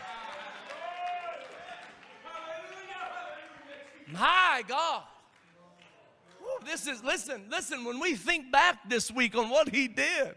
[4.12, 5.04] My God.
[6.65, 10.36] this is, listen, listen, when we think back this week on what He did,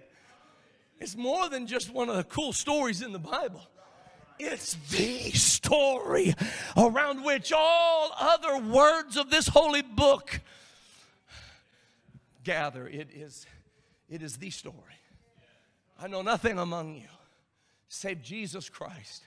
[0.98, 3.68] it's more than just one of the cool stories in the Bible.
[4.38, 6.34] It's the story
[6.76, 10.40] around which all other words of this holy book
[12.44, 12.86] gather.
[12.86, 13.46] It is,
[14.08, 14.74] it is the story.
[16.00, 17.08] I know nothing among you
[17.88, 19.24] save Jesus Christ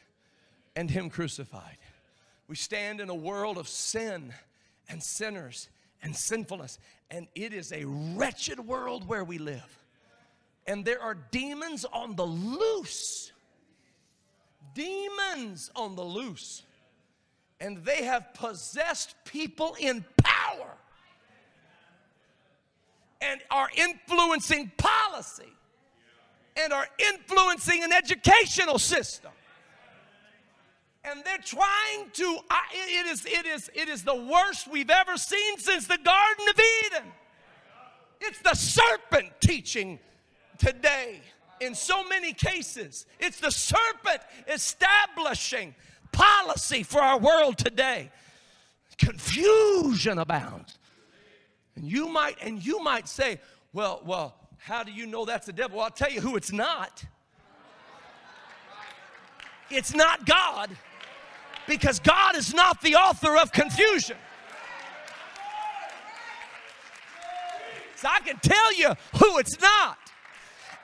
[0.75, 1.77] and Him crucified.
[2.47, 4.33] We stand in a world of sin
[4.89, 5.69] and sinners
[6.01, 6.79] and sinfulness,
[7.11, 9.77] and it is a wretched world where we live.
[10.67, 13.31] And there are demons on the loose
[14.73, 16.63] demons on the loose.
[17.59, 20.77] And they have possessed people in power
[23.21, 25.51] and are influencing policy
[26.55, 29.31] and are influencing an educational system.
[31.03, 32.39] And they're trying to,
[32.73, 36.59] it, is, it, is, it is the worst we've ever seen since the Garden of
[36.85, 37.11] Eden.
[38.21, 39.99] It's the serpent teaching
[40.57, 41.21] today
[41.61, 43.05] in so many cases.
[43.19, 45.75] It's the serpent establishing
[46.11, 48.11] policy for our world today.
[48.97, 50.77] Confusion abounds.
[51.75, 53.39] And you might and you might say,
[53.71, 56.51] "Well, well, how do you know that's the devil?" Well, I'll tell you who it's
[56.51, 57.05] not.
[59.69, 60.75] It's not God.
[61.67, 64.17] Because God is not the author of confusion.
[67.95, 69.98] So I can tell you who it's not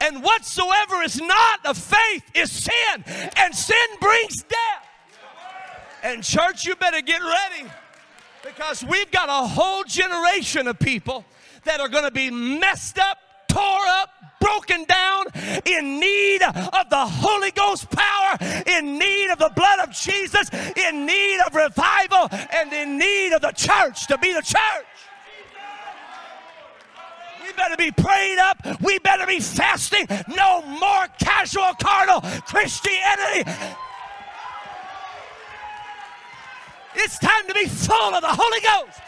[0.01, 3.03] and whatsoever is not of faith is sin,
[3.38, 4.86] and sin brings death.
[6.03, 7.69] And, church, you better get ready
[8.43, 11.25] because we've got a whole generation of people
[11.63, 15.25] that are going to be messed up, tore up, broken down,
[15.65, 21.08] in need of the Holy Ghost power, in need of the blood of Jesus, in
[21.08, 24.86] need of revival, and in need of the church to be the church
[27.56, 28.82] better be prayed up.
[28.82, 30.08] We better be fasting.
[30.36, 33.50] No more casual carnal Christianity.
[36.96, 39.00] It's time to be full of the Holy Ghost.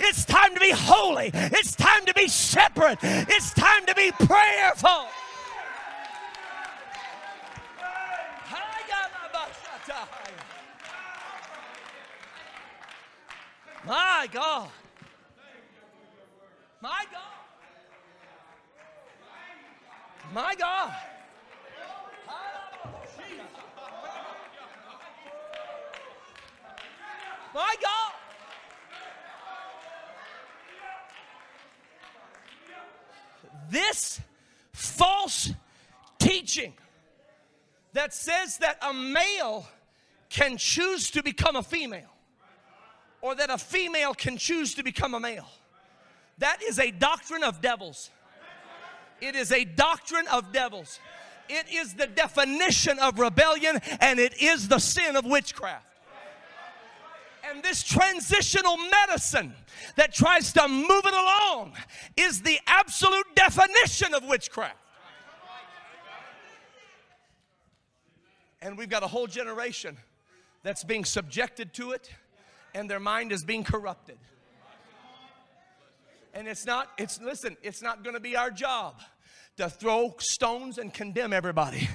[0.00, 1.30] It's time to be holy.
[1.32, 2.98] It's time to be separate.
[3.02, 5.08] It's time to be prayerful.
[13.86, 14.68] My God.
[16.80, 17.35] My God.
[20.32, 20.92] My God.
[27.54, 28.12] My God.
[33.70, 34.20] This
[34.72, 35.52] false
[36.18, 36.74] teaching
[37.94, 39.66] that says that a male
[40.28, 42.12] can choose to become a female
[43.22, 45.48] or that a female can choose to become a male.
[46.38, 48.10] That is a doctrine of devils.
[49.20, 51.00] It is a doctrine of devils.
[51.48, 55.84] It is the definition of rebellion and it is the sin of witchcraft.
[57.48, 59.54] And this transitional medicine
[59.94, 61.74] that tries to move it along
[62.16, 64.76] is the absolute definition of witchcraft.
[68.60, 69.96] And we've got a whole generation
[70.64, 72.10] that's being subjected to it,
[72.74, 74.18] and their mind is being corrupted.
[76.36, 79.00] And it's not, it's, listen, it's not gonna be our job
[79.56, 81.88] to throw stones and condemn everybody.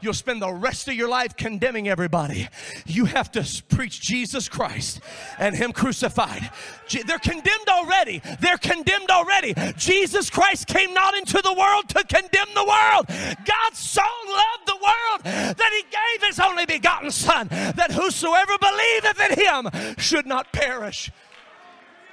[0.00, 2.48] You'll spend the rest of your life condemning everybody.
[2.86, 5.00] You have to preach Jesus Christ
[5.36, 6.48] and Him crucified.
[7.06, 8.22] They're condemned already.
[8.38, 9.54] They're condemned already.
[9.76, 13.06] Jesus Christ came not into the world to condemn the world.
[13.08, 19.30] God so loved the world that He gave His only begotten Son, that whosoever believeth
[19.32, 21.10] in Him should not perish,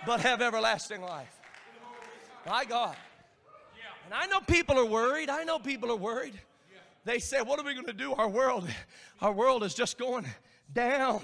[0.08, 1.35] but have everlasting life.
[2.46, 2.96] My God.
[4.06, 5.30] And I know people are worried.
[5.30, 6.40] I know people are worried.
[7.04, 8.14] They say, What are we going to do?
[8.14, 8.68] Our world,
[9.22, 10.26] our world is just going
[10.74, 11.22] down,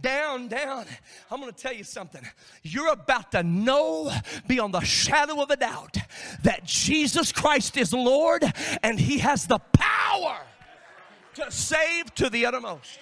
[0.00, 0.86] down, down.
[1.30, 2.22] I'm going to tell you something.
[2.62, 4.12] You're about to know
[4.46, 5.96] beyond the shadow of a doubt
[6.42, 8.44] that Jesus Christ is Lord
[8.82, 10.38] and He has the power
[11.34, 12.98] to save to the uttermost.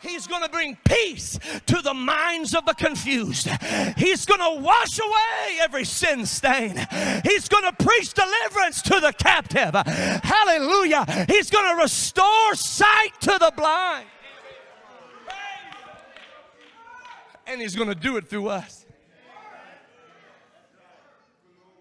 [0.00, 3.48] He's going to bring peace to the minds of the confused.
[3.96, 6.76] He's going to wash away every sin stain.
[7.24, 9.74] He's going to preach deliverance to the captive.
[9.74, 11.26] Hallelujah.
[11.28, 14.06] He's going to restore sight to the blind.
[17.46, 18.84] And He's going to do it through us.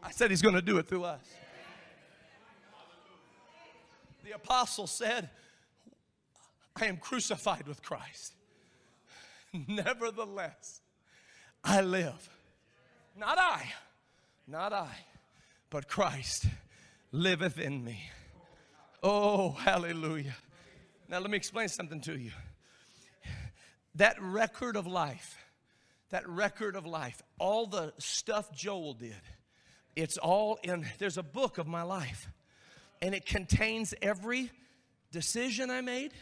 [0.01, 1.21] I said He's going to do it through us.
[4.23, 5.29] The apostle said,
[6.79, 8.33] I am crucified with Christ.
[9.67, 10.81] Nevertheless,
[11.63, 12.29] I live.
[13.15, 13.73] Not I,
[14.47, 14.95] not I,
[15.69, 16.45] but Christ
[17.11, 18.03] liveth in me.
[19.01, 20.35] Oh, hallelujah.
[21.09, 22.31] Now, let me explain something to you.
[23.95, 25.37] That record of life,
[26.09, 29.15] that record of life, all the stuff Joel did,
[29.95, 32.29] it's all in, there's a book of my life,
[33.01, 34.51] and it contains every
[35.11, 36.13] decision I made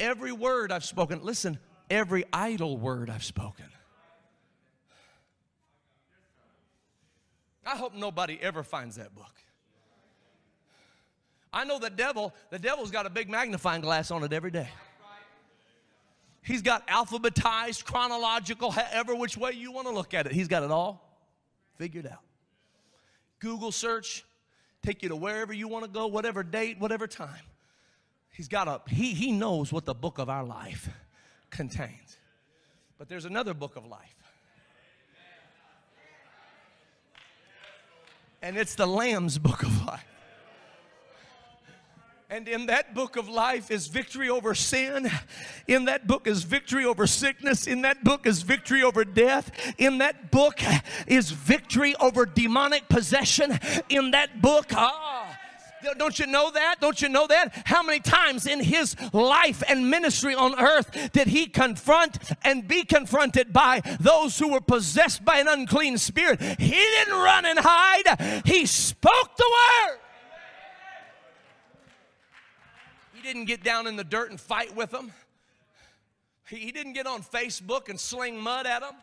[0.00, 3.66] Every word I've spoken, listen, every idle word I've spoken.
[7.66, 9.32] I hope nobody ever finds that book.
[11.52, 14.68] I know the devil, the devil's got a big magnifying glass on it every day.
[16.42, 20.32] He's got alphabetized, chronological, however which way you want to look at it.
[20.32, 21.18] He's got it all
[21.78, 22.20] figured out.
[23.38, 24.24] Google search,
[24.82, 27.44] take you to wherever you want to go, whatever date, whatever time.
[28.34, 30.90] He's got a, he, he knows what the book of our life
[31.50, 32.18] contains.
[32.98, 34.00] But there's another book of life.
[38.42, 40.04] And it's the Lamb's book of life.
[42.28, 45.08] And in that book of life is victory over sin.
[45.68, 47.68] In that book is victory over sickness.
[47.68, 49.52] In that book is victory over death.
[49.78, 50.60] In that book
[51.06, 53.56] is victory over demonic possession.
[53.88, 55.23] In that book, ah,
[55.98, 56.76] don't you know that?
[56.80, 57.62] Don't you know that?
[57.66, 62.84] How many times in his life and ministry on earth did he confront and be
[62.84, 66.40] confronted by those who were possessed by an unclean spirit?
[66.40, 69.98] He didn't run and hide, he spoke the word.
[73.12, 75.12] He didn't get down in the dirt and fight with them.
[76.48, 78.94] He didn't get on Facebook and sling mud at them.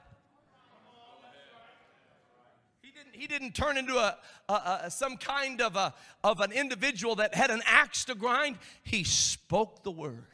[3.22, 4.18] He didn't turn into a,
[4.50, 5.94] a, a, some kind of, a,
[6.24, 8.58] of an individual that had an axe to grind.
[8.82, 10.26] He spoke the word.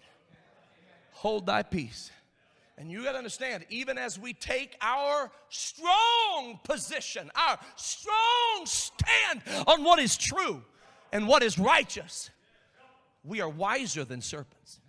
[1.11, 2.11] Hold thy peace.
[2.77, 9.41] And you got to understand, even as we take our strong position, our strong stand
[9.67, 10.63] on what is true
[11.11, 12.29] and what is righteous,
[13.21, 14.79] we are wiser than serpents.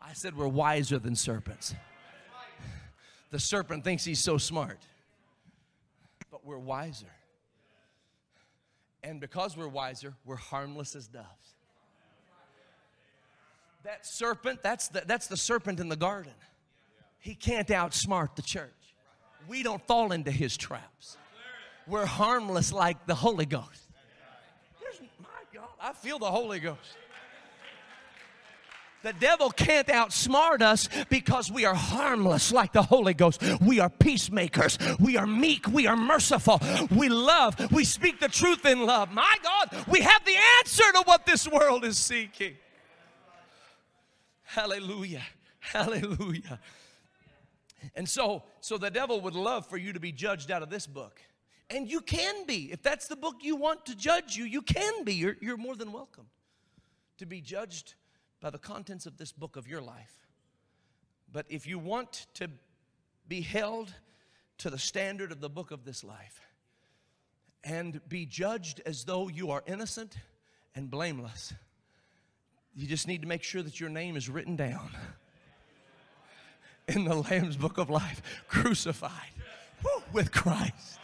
[0.00, 1.74] I said we're wiser than serpents.
[3.32, 4.78] The serpent thinks he's so smart
[6.42, 7.12] we're wiser.
[9.02, 11.26] And because we're wiser, we're harmless as doves.
[13.82, 16.32] That serpent, that's the, that's the serpent in the garden.
[17.18, 18.70] He can't outsmart the church.
[19.46, 21.18] We don't fall into his traps.
[21.86, 23.90] We're harmless like the Holy Ghost.
[24.80, 26.96] There's, my God, I feel the Holy Ghost.
[29.04, 33.42] The devil can't outsmart us because we are harmless like the Holy Ghost.
[33.60, 34.78] We are peacemakers.
[34.98, 35.68] We are meek.
[35.68, 36.58] We are merciful.
[36.90, 37.70] We love.
[37.70, 39.12] We speak the truth in love.
[39.12, 42.54] My God, we have the answer to what this world is seeking.
[44.42, 45.22] Hallelujah.
[45.58, 46.58] Hallelujah.
[47.94, 50.86] And so, so the devil would love for you to be judged out of this
[50.86, 51.20] book.
[51.68, 52.72] And you can be.
[52.72, 55.12] If that's the book you want to judge you, you can be.
[55.12, 56.24] You're, you're more than welcome
[57.18, 57.96] to be judged
[58.44, 60.28] by the contents of this book of your life.
[61.32, 62.50] But if you want to
[63.26, 63.94] be held
[64.58, 66.42] to the standard of the book of this life
[67.64, 70.18] and be judged as though you are innocent
[70.74, 71.54] and blameless,
[72.74, 74.90] you just need to make sure that your name is written down
[76.86, 79.32] in the Lamb's book of life, crucified
[80.12, 80.98] with Christ.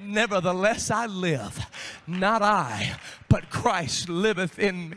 [0.00, 1.64] Nevertheless, I live,
[2.08, 2.96] not I,
[3.28, 4.96] but Christ liveth in me.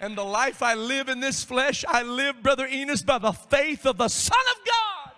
[0.00, 3.84] And the life I live in this flesh, I live, Brother Enos, by the faith
[3.84, 5.12] of the Son of God.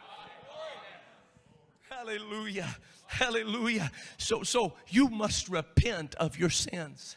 [1.89, 2.76] Hallelujah.
[3.07, 3.93] Hallelujah.
[4.18, 7.16] So, so you must repent of your sins.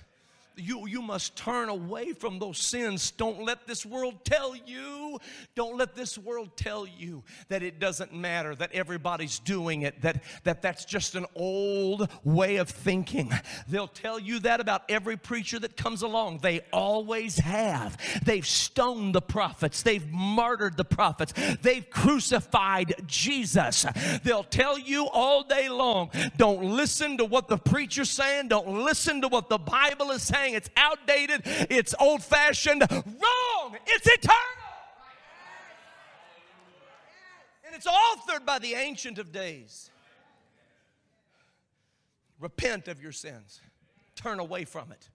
[0.58, 3.12] You, you must turn away from those sins.
[3.12, 5.20] Don't let this world tell you,
[5.56, 10.24] don't let this world tell you that it doesn't matter, that everybody's doing it, that,
[10.44, 13.32] that that's just an old way of thinking.
[13.68, 16.40] They'll tell you that about every preacher that comes along.
[16.40, 17.98] They always have.
[18.24, 23.86] They've stoned the prophets, they've martyred the prophets, they've crucified Jesus.
[24.24, 29.22] They'll tell you all day long don't listen to what the preacher's saying, don't listen
[29.22, 32.84] to what the Bible is saying it's outdated, it's old fashioned.
[32.90, 33.78] Wrong!
[33.88, 34.40] It's eternal!
[37.66, 39.90] And it's authored by the Ancient of Days.
[42.40, 43.62] Repent of your sins,
[44.16, 45.10] turn away from it,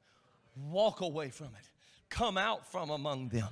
[0.57, 1.71] walk away from it
[2.11, 3.49] come out from among them.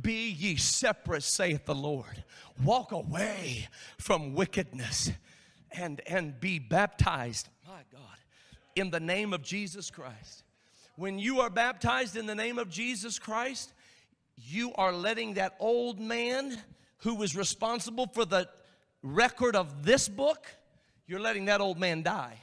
[0.00, 2.24] Be ye separate, saith the Lord.
[2.62, 5.12] Walk away from wickedness
[5.70, 8.18] and, and be baptized, my God,
[8.76, 10.41] in the name of Jesus Christ
[10.96, 13.72] when you are baptized in the name of Jesus Christ,
[14.36, 16.58] you are letting that old man
[16.98, 18.48] who was responsible for the
[19.02, 20.46] record of this book,
[21.06, 22.38] you're letting that old man die.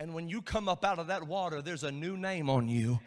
[0.00, 2.98] And when you come up out of that water, there's a new name on you.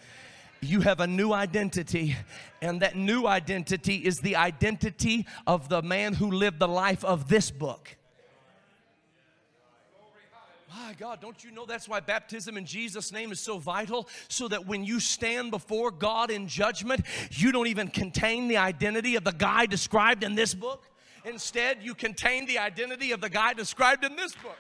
[0.62, 2.16] You have a new identity,
[2.62, 7.28] and that new identity is the identity of the man who lived the life of
[7.28, 7.96] this book.
[10.76, 14.10] My God, don't you know that's why baptism in Jesus' name is so vital?
[14.28, 19.16] So that when you stand before God in judgment, you don't even contain the identity
[19.16, 20.84] of the guy described in this book.
[21.24, 24.58] Instead, you contain the identity of the guy described in this book.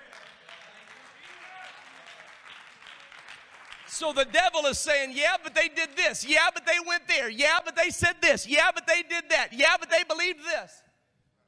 [3.88, 6.26] So the devil is saying, Yeah, but they did this.
[6.26, 7.30] Yeah, but they went there.
[7.30, 8.48] Yeah, but they said this.
[8.48, 9.50] Yeah, but they did that.
[9.52, 10.82] Yeah, but they believed this.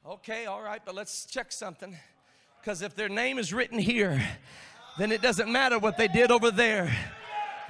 [0.06, 1.96] Okay, all right, but let's check something.
[2.60, 4.22] Because if their name is written here,
[4.98, 6.94] then it doesn't matter what they did over there.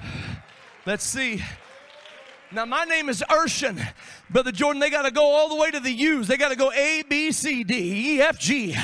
[0.85, 1.41] Let's see.
[2.51, 3.79] Now, my name is Urshan.
[4.31, 6.27] Brother Jordan, they got to go all the way to the U's.
[6.27, 8.75] They got to go A, B, C, D, E, F, G,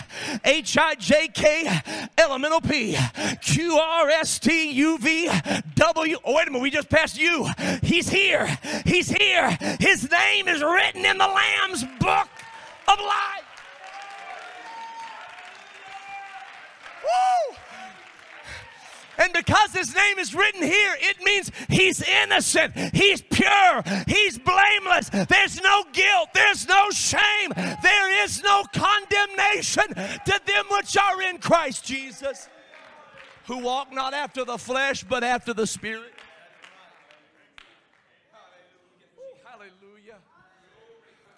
[0.43, 1.81] H, I, J, K,
[2.19, 2.95] L, M, N, O, P,
[3.41, 5.31] Q, R, S, T, U, V,
[5.73, 6.17] W.
[6.23, 7.47] Oh, wait a minute, we just passed U.
[7.81, 8.45] He's here.
[8.85, 9.57] He's here.
[9.79, 12.29] His name is written in the Lamb's book
[12.87, 13.44] of life.
[17.05, 17.55] Woo!
[19.17, 25.09] And because his name is written here, it means he's innocent, he's pure, he's blameless.
[25.09, 31.37] There's no guilt, there's no shame, there is no condemnation to them which are in
[31.37, 32.49] Christ Jesus,
[33.47, 36.11] who walk not after the flesh, but after the Spirit.
[39.43, 40.17] hallelujah.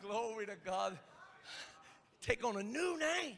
[0.01, 0.97] Glory to God.
[2.21, 3.35] Take on a new name.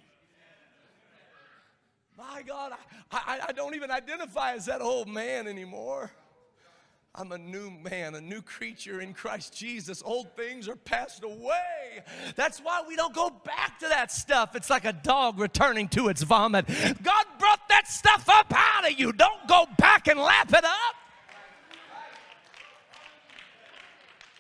[2.20, 2.74] My God,
[3.11, 6.11] I, I, I don't even identify as that old man anymore.
[7.15, 10.03] I'm a new man, a new creature in Christ Jesus.
[10.05, 12.03] Old things are passed away.
[12.36, 14.53] That's why we don't go back to that stuff.
[14.53, 16.67] It's like a dog returning to its vomit.
[16.67, 19.13] God brought that stuff up out of you.
[19.13, 20.95] Don't go back and lap it up.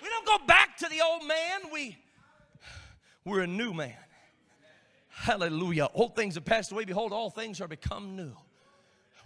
[0.03, 1.61] We don't go back to the old man.
[1.71, 1.97] We,
[3.23, 3.95] we're a new man.
[5.19, 5.89] Hallelujah.
[5.93, 6.85] Old things have passed away.
[6.85, 8.31] Behold, all things are become new.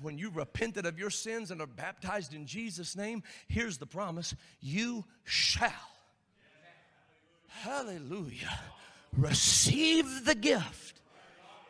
[0.02, 4.34] When you repented of your sins and are baptized in Jesus' name, here's the promise
[4.60, 5.72] you shall.
[7.48, 8.60] Hallelujah.
[9.16, 11.00] Receive the gift.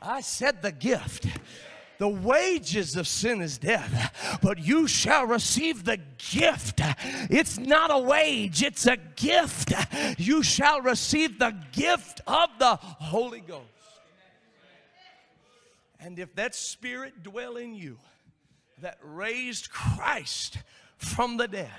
[0.01, 1.27] I said the gift.
[1.97, 5.99] The wages of sin is death, but you shall receive the
[6.31, 6.79] gift.
[7.29, 9.73] It's not a wage, it's a gift.
[10.17, 13.67] You shall receive the gift of the Holy Ghost.
[16.03, 17.97] And if that spirit dwell in you
[18.81, 20.57] that raised Christ
[20.97, 21.69] from the dead,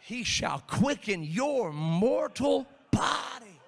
[0.00, 3.60] he shall quicken your mortal body.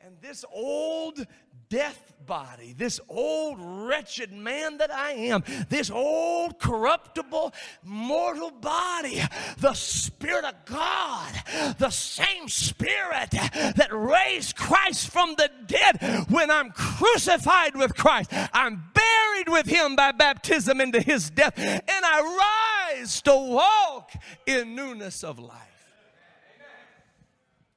[0.00, 1.26] And this old
[1.68, 9.22] death body, this old wretched man that I am, this old corruptible mortal body,
[9.58, 11.32] the Spirit of God,
[11.78, 18.84] the same Spirit that raised Christ from the dead when I'm crucified with Christ, I'm
[18.94, 24.12] buried with Him by baptism into His death, and I rise to walk
[24.46, 25.54] in newness of life.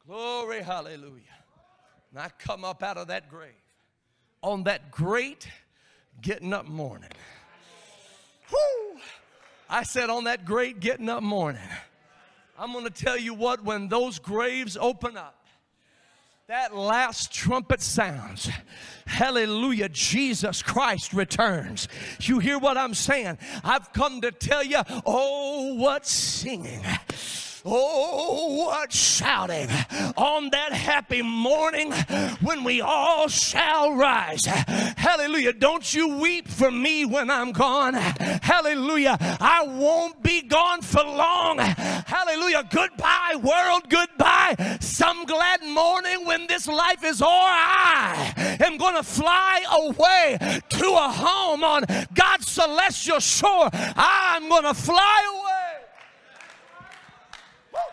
[0.06, 1.22] Glory, hallelujah.
[2.12, 3.61] And I come up out of that grave
[4.42, 5.48] on that great
[6.22, 7.10] getting up morning.
[9.70, 11.62] I said, on that great getting up morning.
[12.60, 15.38] I'm going to tell you what, when those graves open up,
[16.48, 18.50] that last trumpet sounds,
[19.06, 21.88] hallelujah, Jesus Christ returns.
[22.20, 23.38] You hear what I'm saying?
[23.64, 26.82] I've come to tell you, oh, what singing.
[27.64, 29.70] Oh, what shouting
[30.18, 31.92] on that happy morning
[32.42, 34.46] when we all shall rise.
[34.46, 35.54] Hallelujah.
[35.54, 37.94] Don't you weep for me when I'm gone.
[37.94, 39.18] Hallelujah.
[39.20, 41.60] I won't be gone for long.
[41.60, 42.68] Hallelujah.
[42.72, 43.90] Goodbye, world.
[43.90, 44.78] Goodbye.
[44.80, 50.38] Some glad morning when this life is o'er, I am going to fly away
[50.70, 51.86] to a home on
[52.16, 53.70] God's celestial shore.
[53.74, 55.51] I'm going to fly away.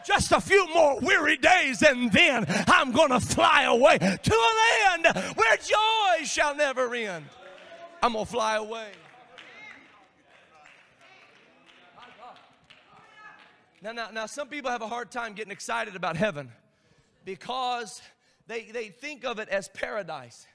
[0.05, 5.05] Just a few more weary days, and then I'm going to fly away to a
[5.05, 7.27] land where joy shall never end.
[8.03, 8.89] I'm going to fly away.
[13.81, 16.51] Now, now, now, some people have a hard time getting excited about heaven
[17.25, 18.03] because
[18.49, 20.47] they, they think of it as paradise.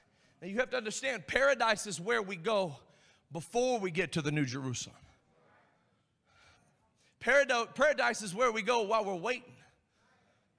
[0.42, 2.76] Now, you have to understand, paradise is where we go
[3.32, 4.96] before we get to the New Jerusalem.
[7.24, 9.54] Paradise is where we go while we're waiting.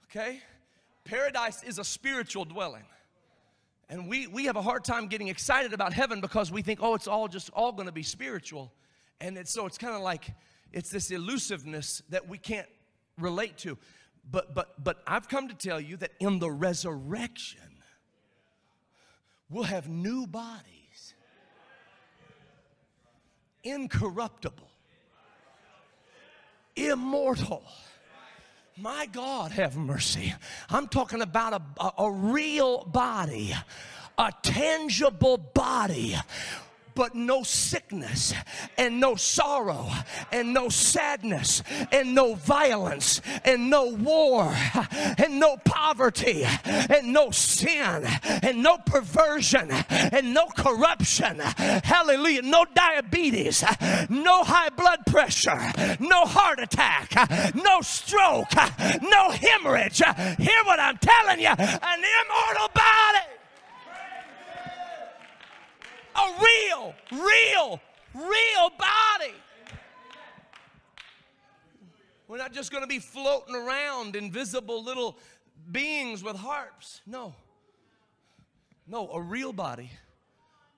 [0.05, 0.41] Okay?
[1.03, 2.85] Paradise is a spiritual dwelling.
[3.87, 6.95] And we, we have a hard time getting excited about heaven because we think, oh,
[6.95, 8.73] it's all just all going to be spiritual.
[9.21, 10.33] And it's, so it's kind of like
[10.73, 12.67] it's this elusiveness that we can't
[13.19, 13.77] relate to.
[14.31, 17.59] But, but, but I've come to tell you that in the resurrection,
[19.51, 21.13] we'll have new bodies,
[23.63, 24.71] incorruptible
[26.75, 27.63] immortal.
[28.77, 30.33] My God, have mercy.
[30.69, 33.53] I'm talking about a, a, a real body,
[34.17, 36.15] a tangible body
[36.95, 38.33] but no sickness
[38.77, 39.89] and no sorrow
[40.31, 44.53] and no sadness and no violence and no war
[45.17, 48.05] and no poverty and no sin
[48.41, 51.39] and no perversion and no corruption.
[51.39, 52.41] Hallelujah.
[52.41, 53.63] No diabetes,
[54.09, 57.13] no high blood pressure, no heart attack,
[57.55, 58.55] no stroke,
[59.01, 59.97] no hemorrhage.
[59.97, 63.35] Hear what I'm telling you an immortal body
[66.15, 67.79] a real, real,
[68.13, 69.33] real body.
[72.27, 75.17] We're not just going to be floating around invisible little
[75.71, 77.01] beings with harps.
[77.05, 77.35] No.
[78.87, 79.91] No, a real body,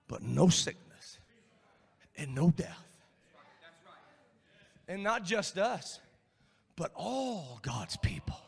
[0.07, 1.19] but no sickness
[2.15, 2.83] and no death.
[4.87, 5.99] And not just us,
[6.77, 8.39] but all God's people.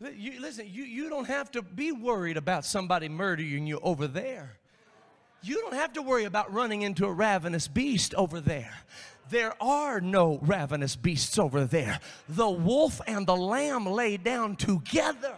[0.00, 4.58] You, listen, you, you don't have to be worried about somebody murdering you over there.
[5.42, 8.74] You don't have to worry about running into a ravenous beast over there.
[9.30, 12.00] There are no ravenous beasts over there.
[12.28, 15.34] The wolf and the lamb lay down together.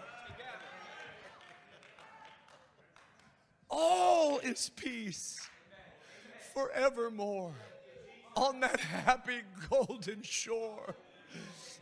[3.71, 5.49] All is peace
[6.55, 7.55] forevermore
[8.37, 9.41] on that happy
[9.71, 10.95] golden shore.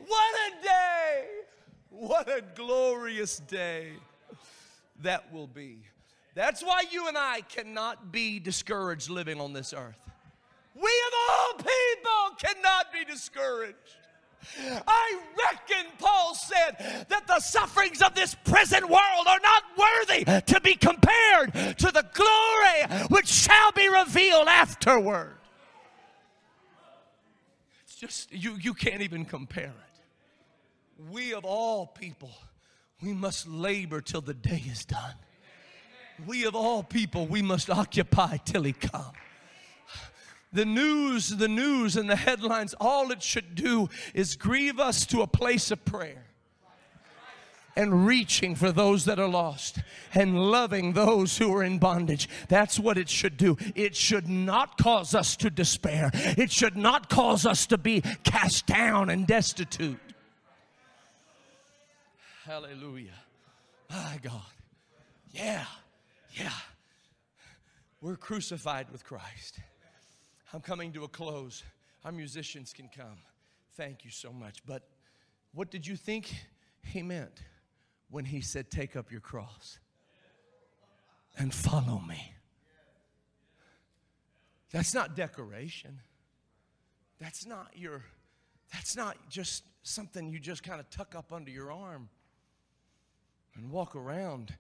[0.07, 1.24] What a day!
[1.91, 3.93] What a glorious day
[5.03, 5.78] that will be.
[6.34, 9.99] That's why you and I cannot be discouraged living on this earth.
[10.74, 13.76] We of all people cannot be discouraged.
[14.86, 20.61] I reckon Paul said that the sufferings of this present world are not worthy to
[20.61, 25.39] be compared to the glory which shall be revealed afterward.
[27.84, 29.88] It's just, you, you can't even compare it
[31.11, 32.33] we of all people,
[33.03, 35.15] we must labor till the day is done.
[36.27, 39.13] We of all people, we must occupy till he come.
[40.53, 45.23] The news, the news and the headlines, all it should do is grieve us to
[45.23, 46.25] a place of prayer
[47.77, 49.79] and reaching for those that are lost
[50.13, 52.29] and loving those who are in bondage.
[52.49, 53.57] That's what it should do.
[53.77, 56.11] It should not cause us to despair.
[56.15, 60.01] It should not cause us to be cast down and destitute.
[62.49, 63.13] Hallelujah.
[63.91, 64.41] My God.
[65.33, 65.67] Yeah.
[66.33, 66.49] Yeah.
[68.01, 69.61] We're crucified with Christ.
[70.55, 71.63] I'm coming to a close.
[72.07, 73.19] Our musicians can come.
[73.77, 74.65] Thank you so much.
[74.65, 74.89] But
[75.53, 76.35] what did you think
[76.83, 77.43] he meant
[78.09, 79.79] when he said, Take up your cross
[81.37, 82.33] and follow me?
[84.73, 86.01] That's not decoration.
[87.21, 88.05] That's not your,
[88.73, 92.09] that's not just something you just kind of tuck up under your arm
[93.59, 94.55] and walk around,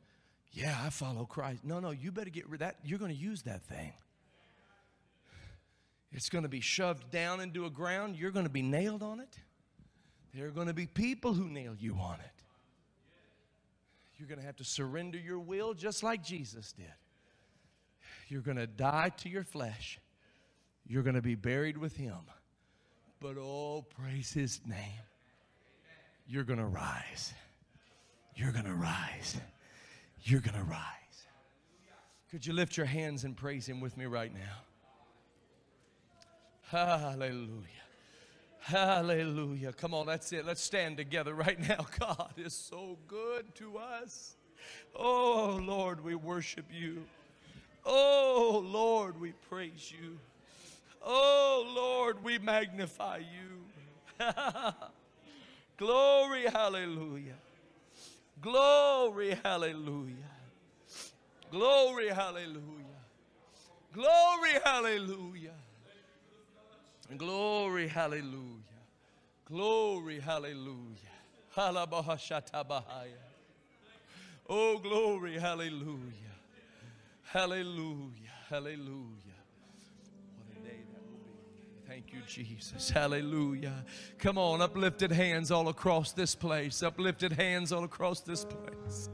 [0.52, 1.64] yeah, I follow Christ.
[1.64, 2.76] No, no, you better get rid of that.
[2.84, 3.92] You're going to use that thing.
[6.12, 8.16] It's going to be shoved down into a ground.
[8.16, 9.38] You're going to be nailed on it.
[10.34, 12.42] There are going to be people who nail you on it.
[14.18, 16.86] You're going to have to surrender your will just like Jesus did.
[18.28, 20.00] You're going to die to your flesh.
[20.86, 22.16] You're going to be buried with him.
[23.20, 25.02] But oh, praise his name.
[26.26, 27.32] You're going to rise.
[28.38, 29.36] You're going to rise.
[30.22, 30.78] You're going to rise.
[32.30, 34.62] Could you lift your hands and praise him with me right now?
[36.70, 37.66] Hallelujah.
[38.60, 39.72] Hallelujah.
[39.72, 40.46] Come on, that's it.
[40.46, 41.84] Let's stand together right now.
[41.98, 44.36] God is so good to us.
[44.94, 47.02] Oh, Lord, we worship you.
[47.84, 50.16] Oh, Lord, we praise you.
[51.04, 54.24] Oh, Lord, we magnify you.
[55.76, 57.34] Glory, hallelujah.
[58.40, 60.14] Glory, hallelujah.
[61.50, 62.84] Glory, hallelujah.
[63.92, 65.54] Glory, hallelujah.
[67.16, 68.58] Glory, hallelujah.
[69.46, 70.94] Glory, hallelujah.
[74.48, 76.34] Oh, glory, hallelujah.
[77.24, 78.32] Hallelujah.
[78.48, 79.27] Hallelujah.
[81.98, 82.90] Thank you, Jesus.
[82.90, 83.84] Hallelujah.
[84.18, 86.80] Come on, uplifted hands all across this place.
[86.80, 89.08] Uplifted hands all across this place.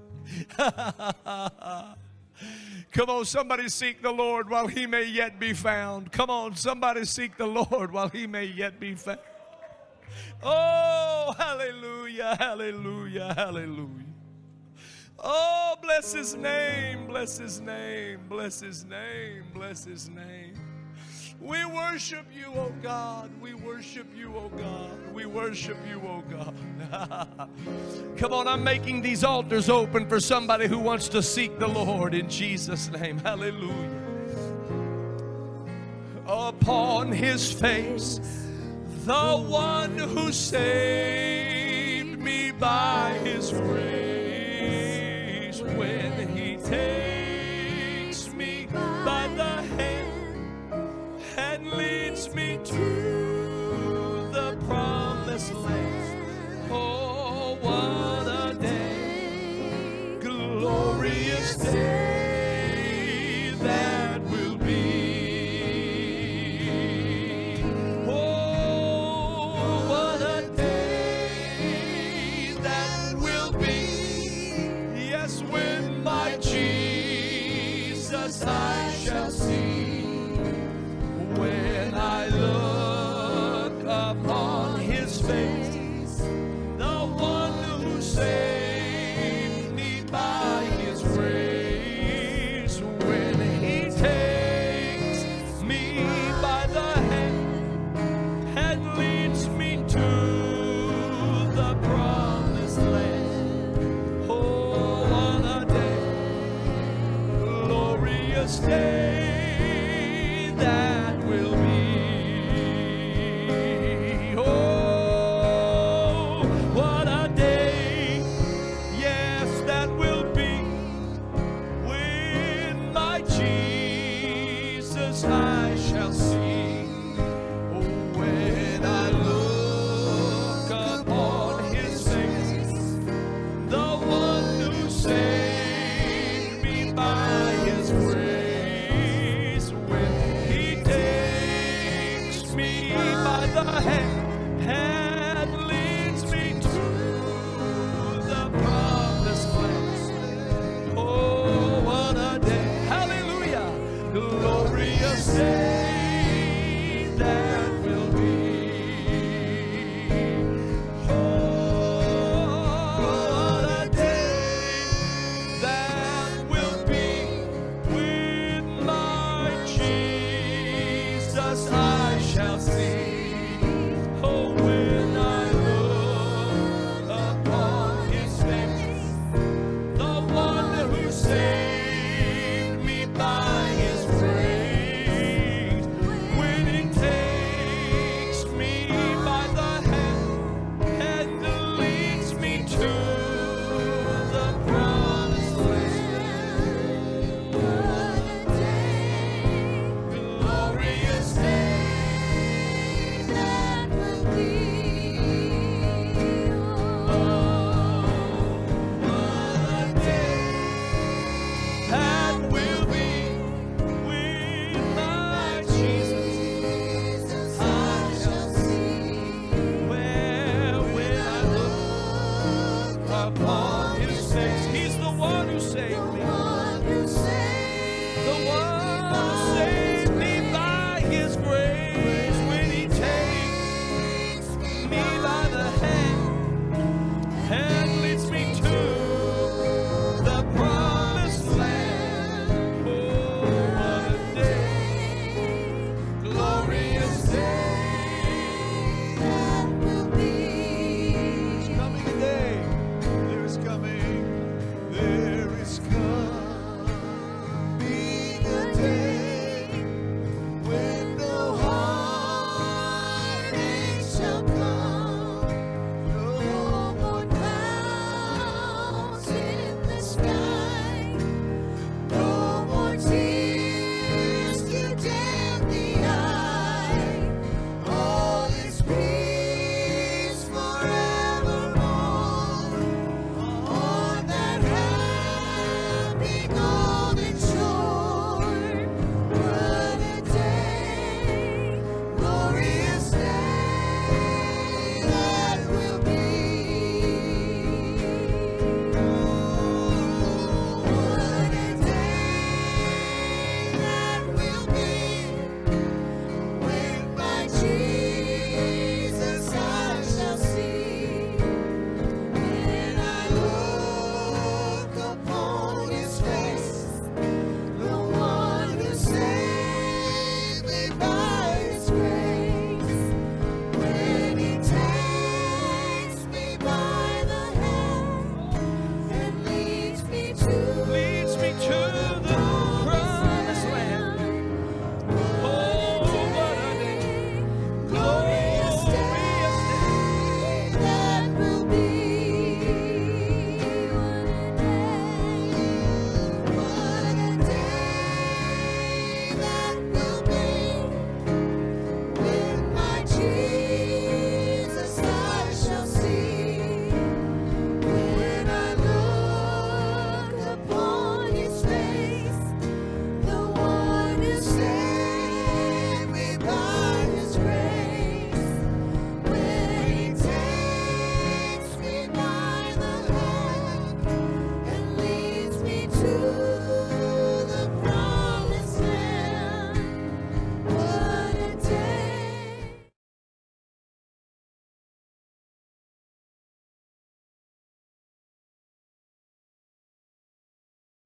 [2.93, 6.13] Come on, somebody seek the Lord while he may yet be found.
[6.13, 9.21] Come on, somebody seek the Lord while he may yet be found.
[10.43, 14.05] Oh, hallelujah, hallelujah, hallelujah.
[15.19, 20.54] Oh, bless his name, bless his name, bless his name, bless his name.
[21.45, 23.31] We worship you, oh God.
[23.43, 25.13] We worship you, oh God.
[25.13, 26.55] We worship you, oh God.
[28.17, 32.15] Come on, I'm making these altars open for somebody who wants to seek the Lord
[32.15, 33.19] in Jesus' name.
[33.19, 33.91] Hallelujah.
[36.27, 38.21] Upon his face,
[39.05, 44.01] the one who saved me by his grace
[45.61, 47.14] when he takes
[51.65, 53.24] leads me to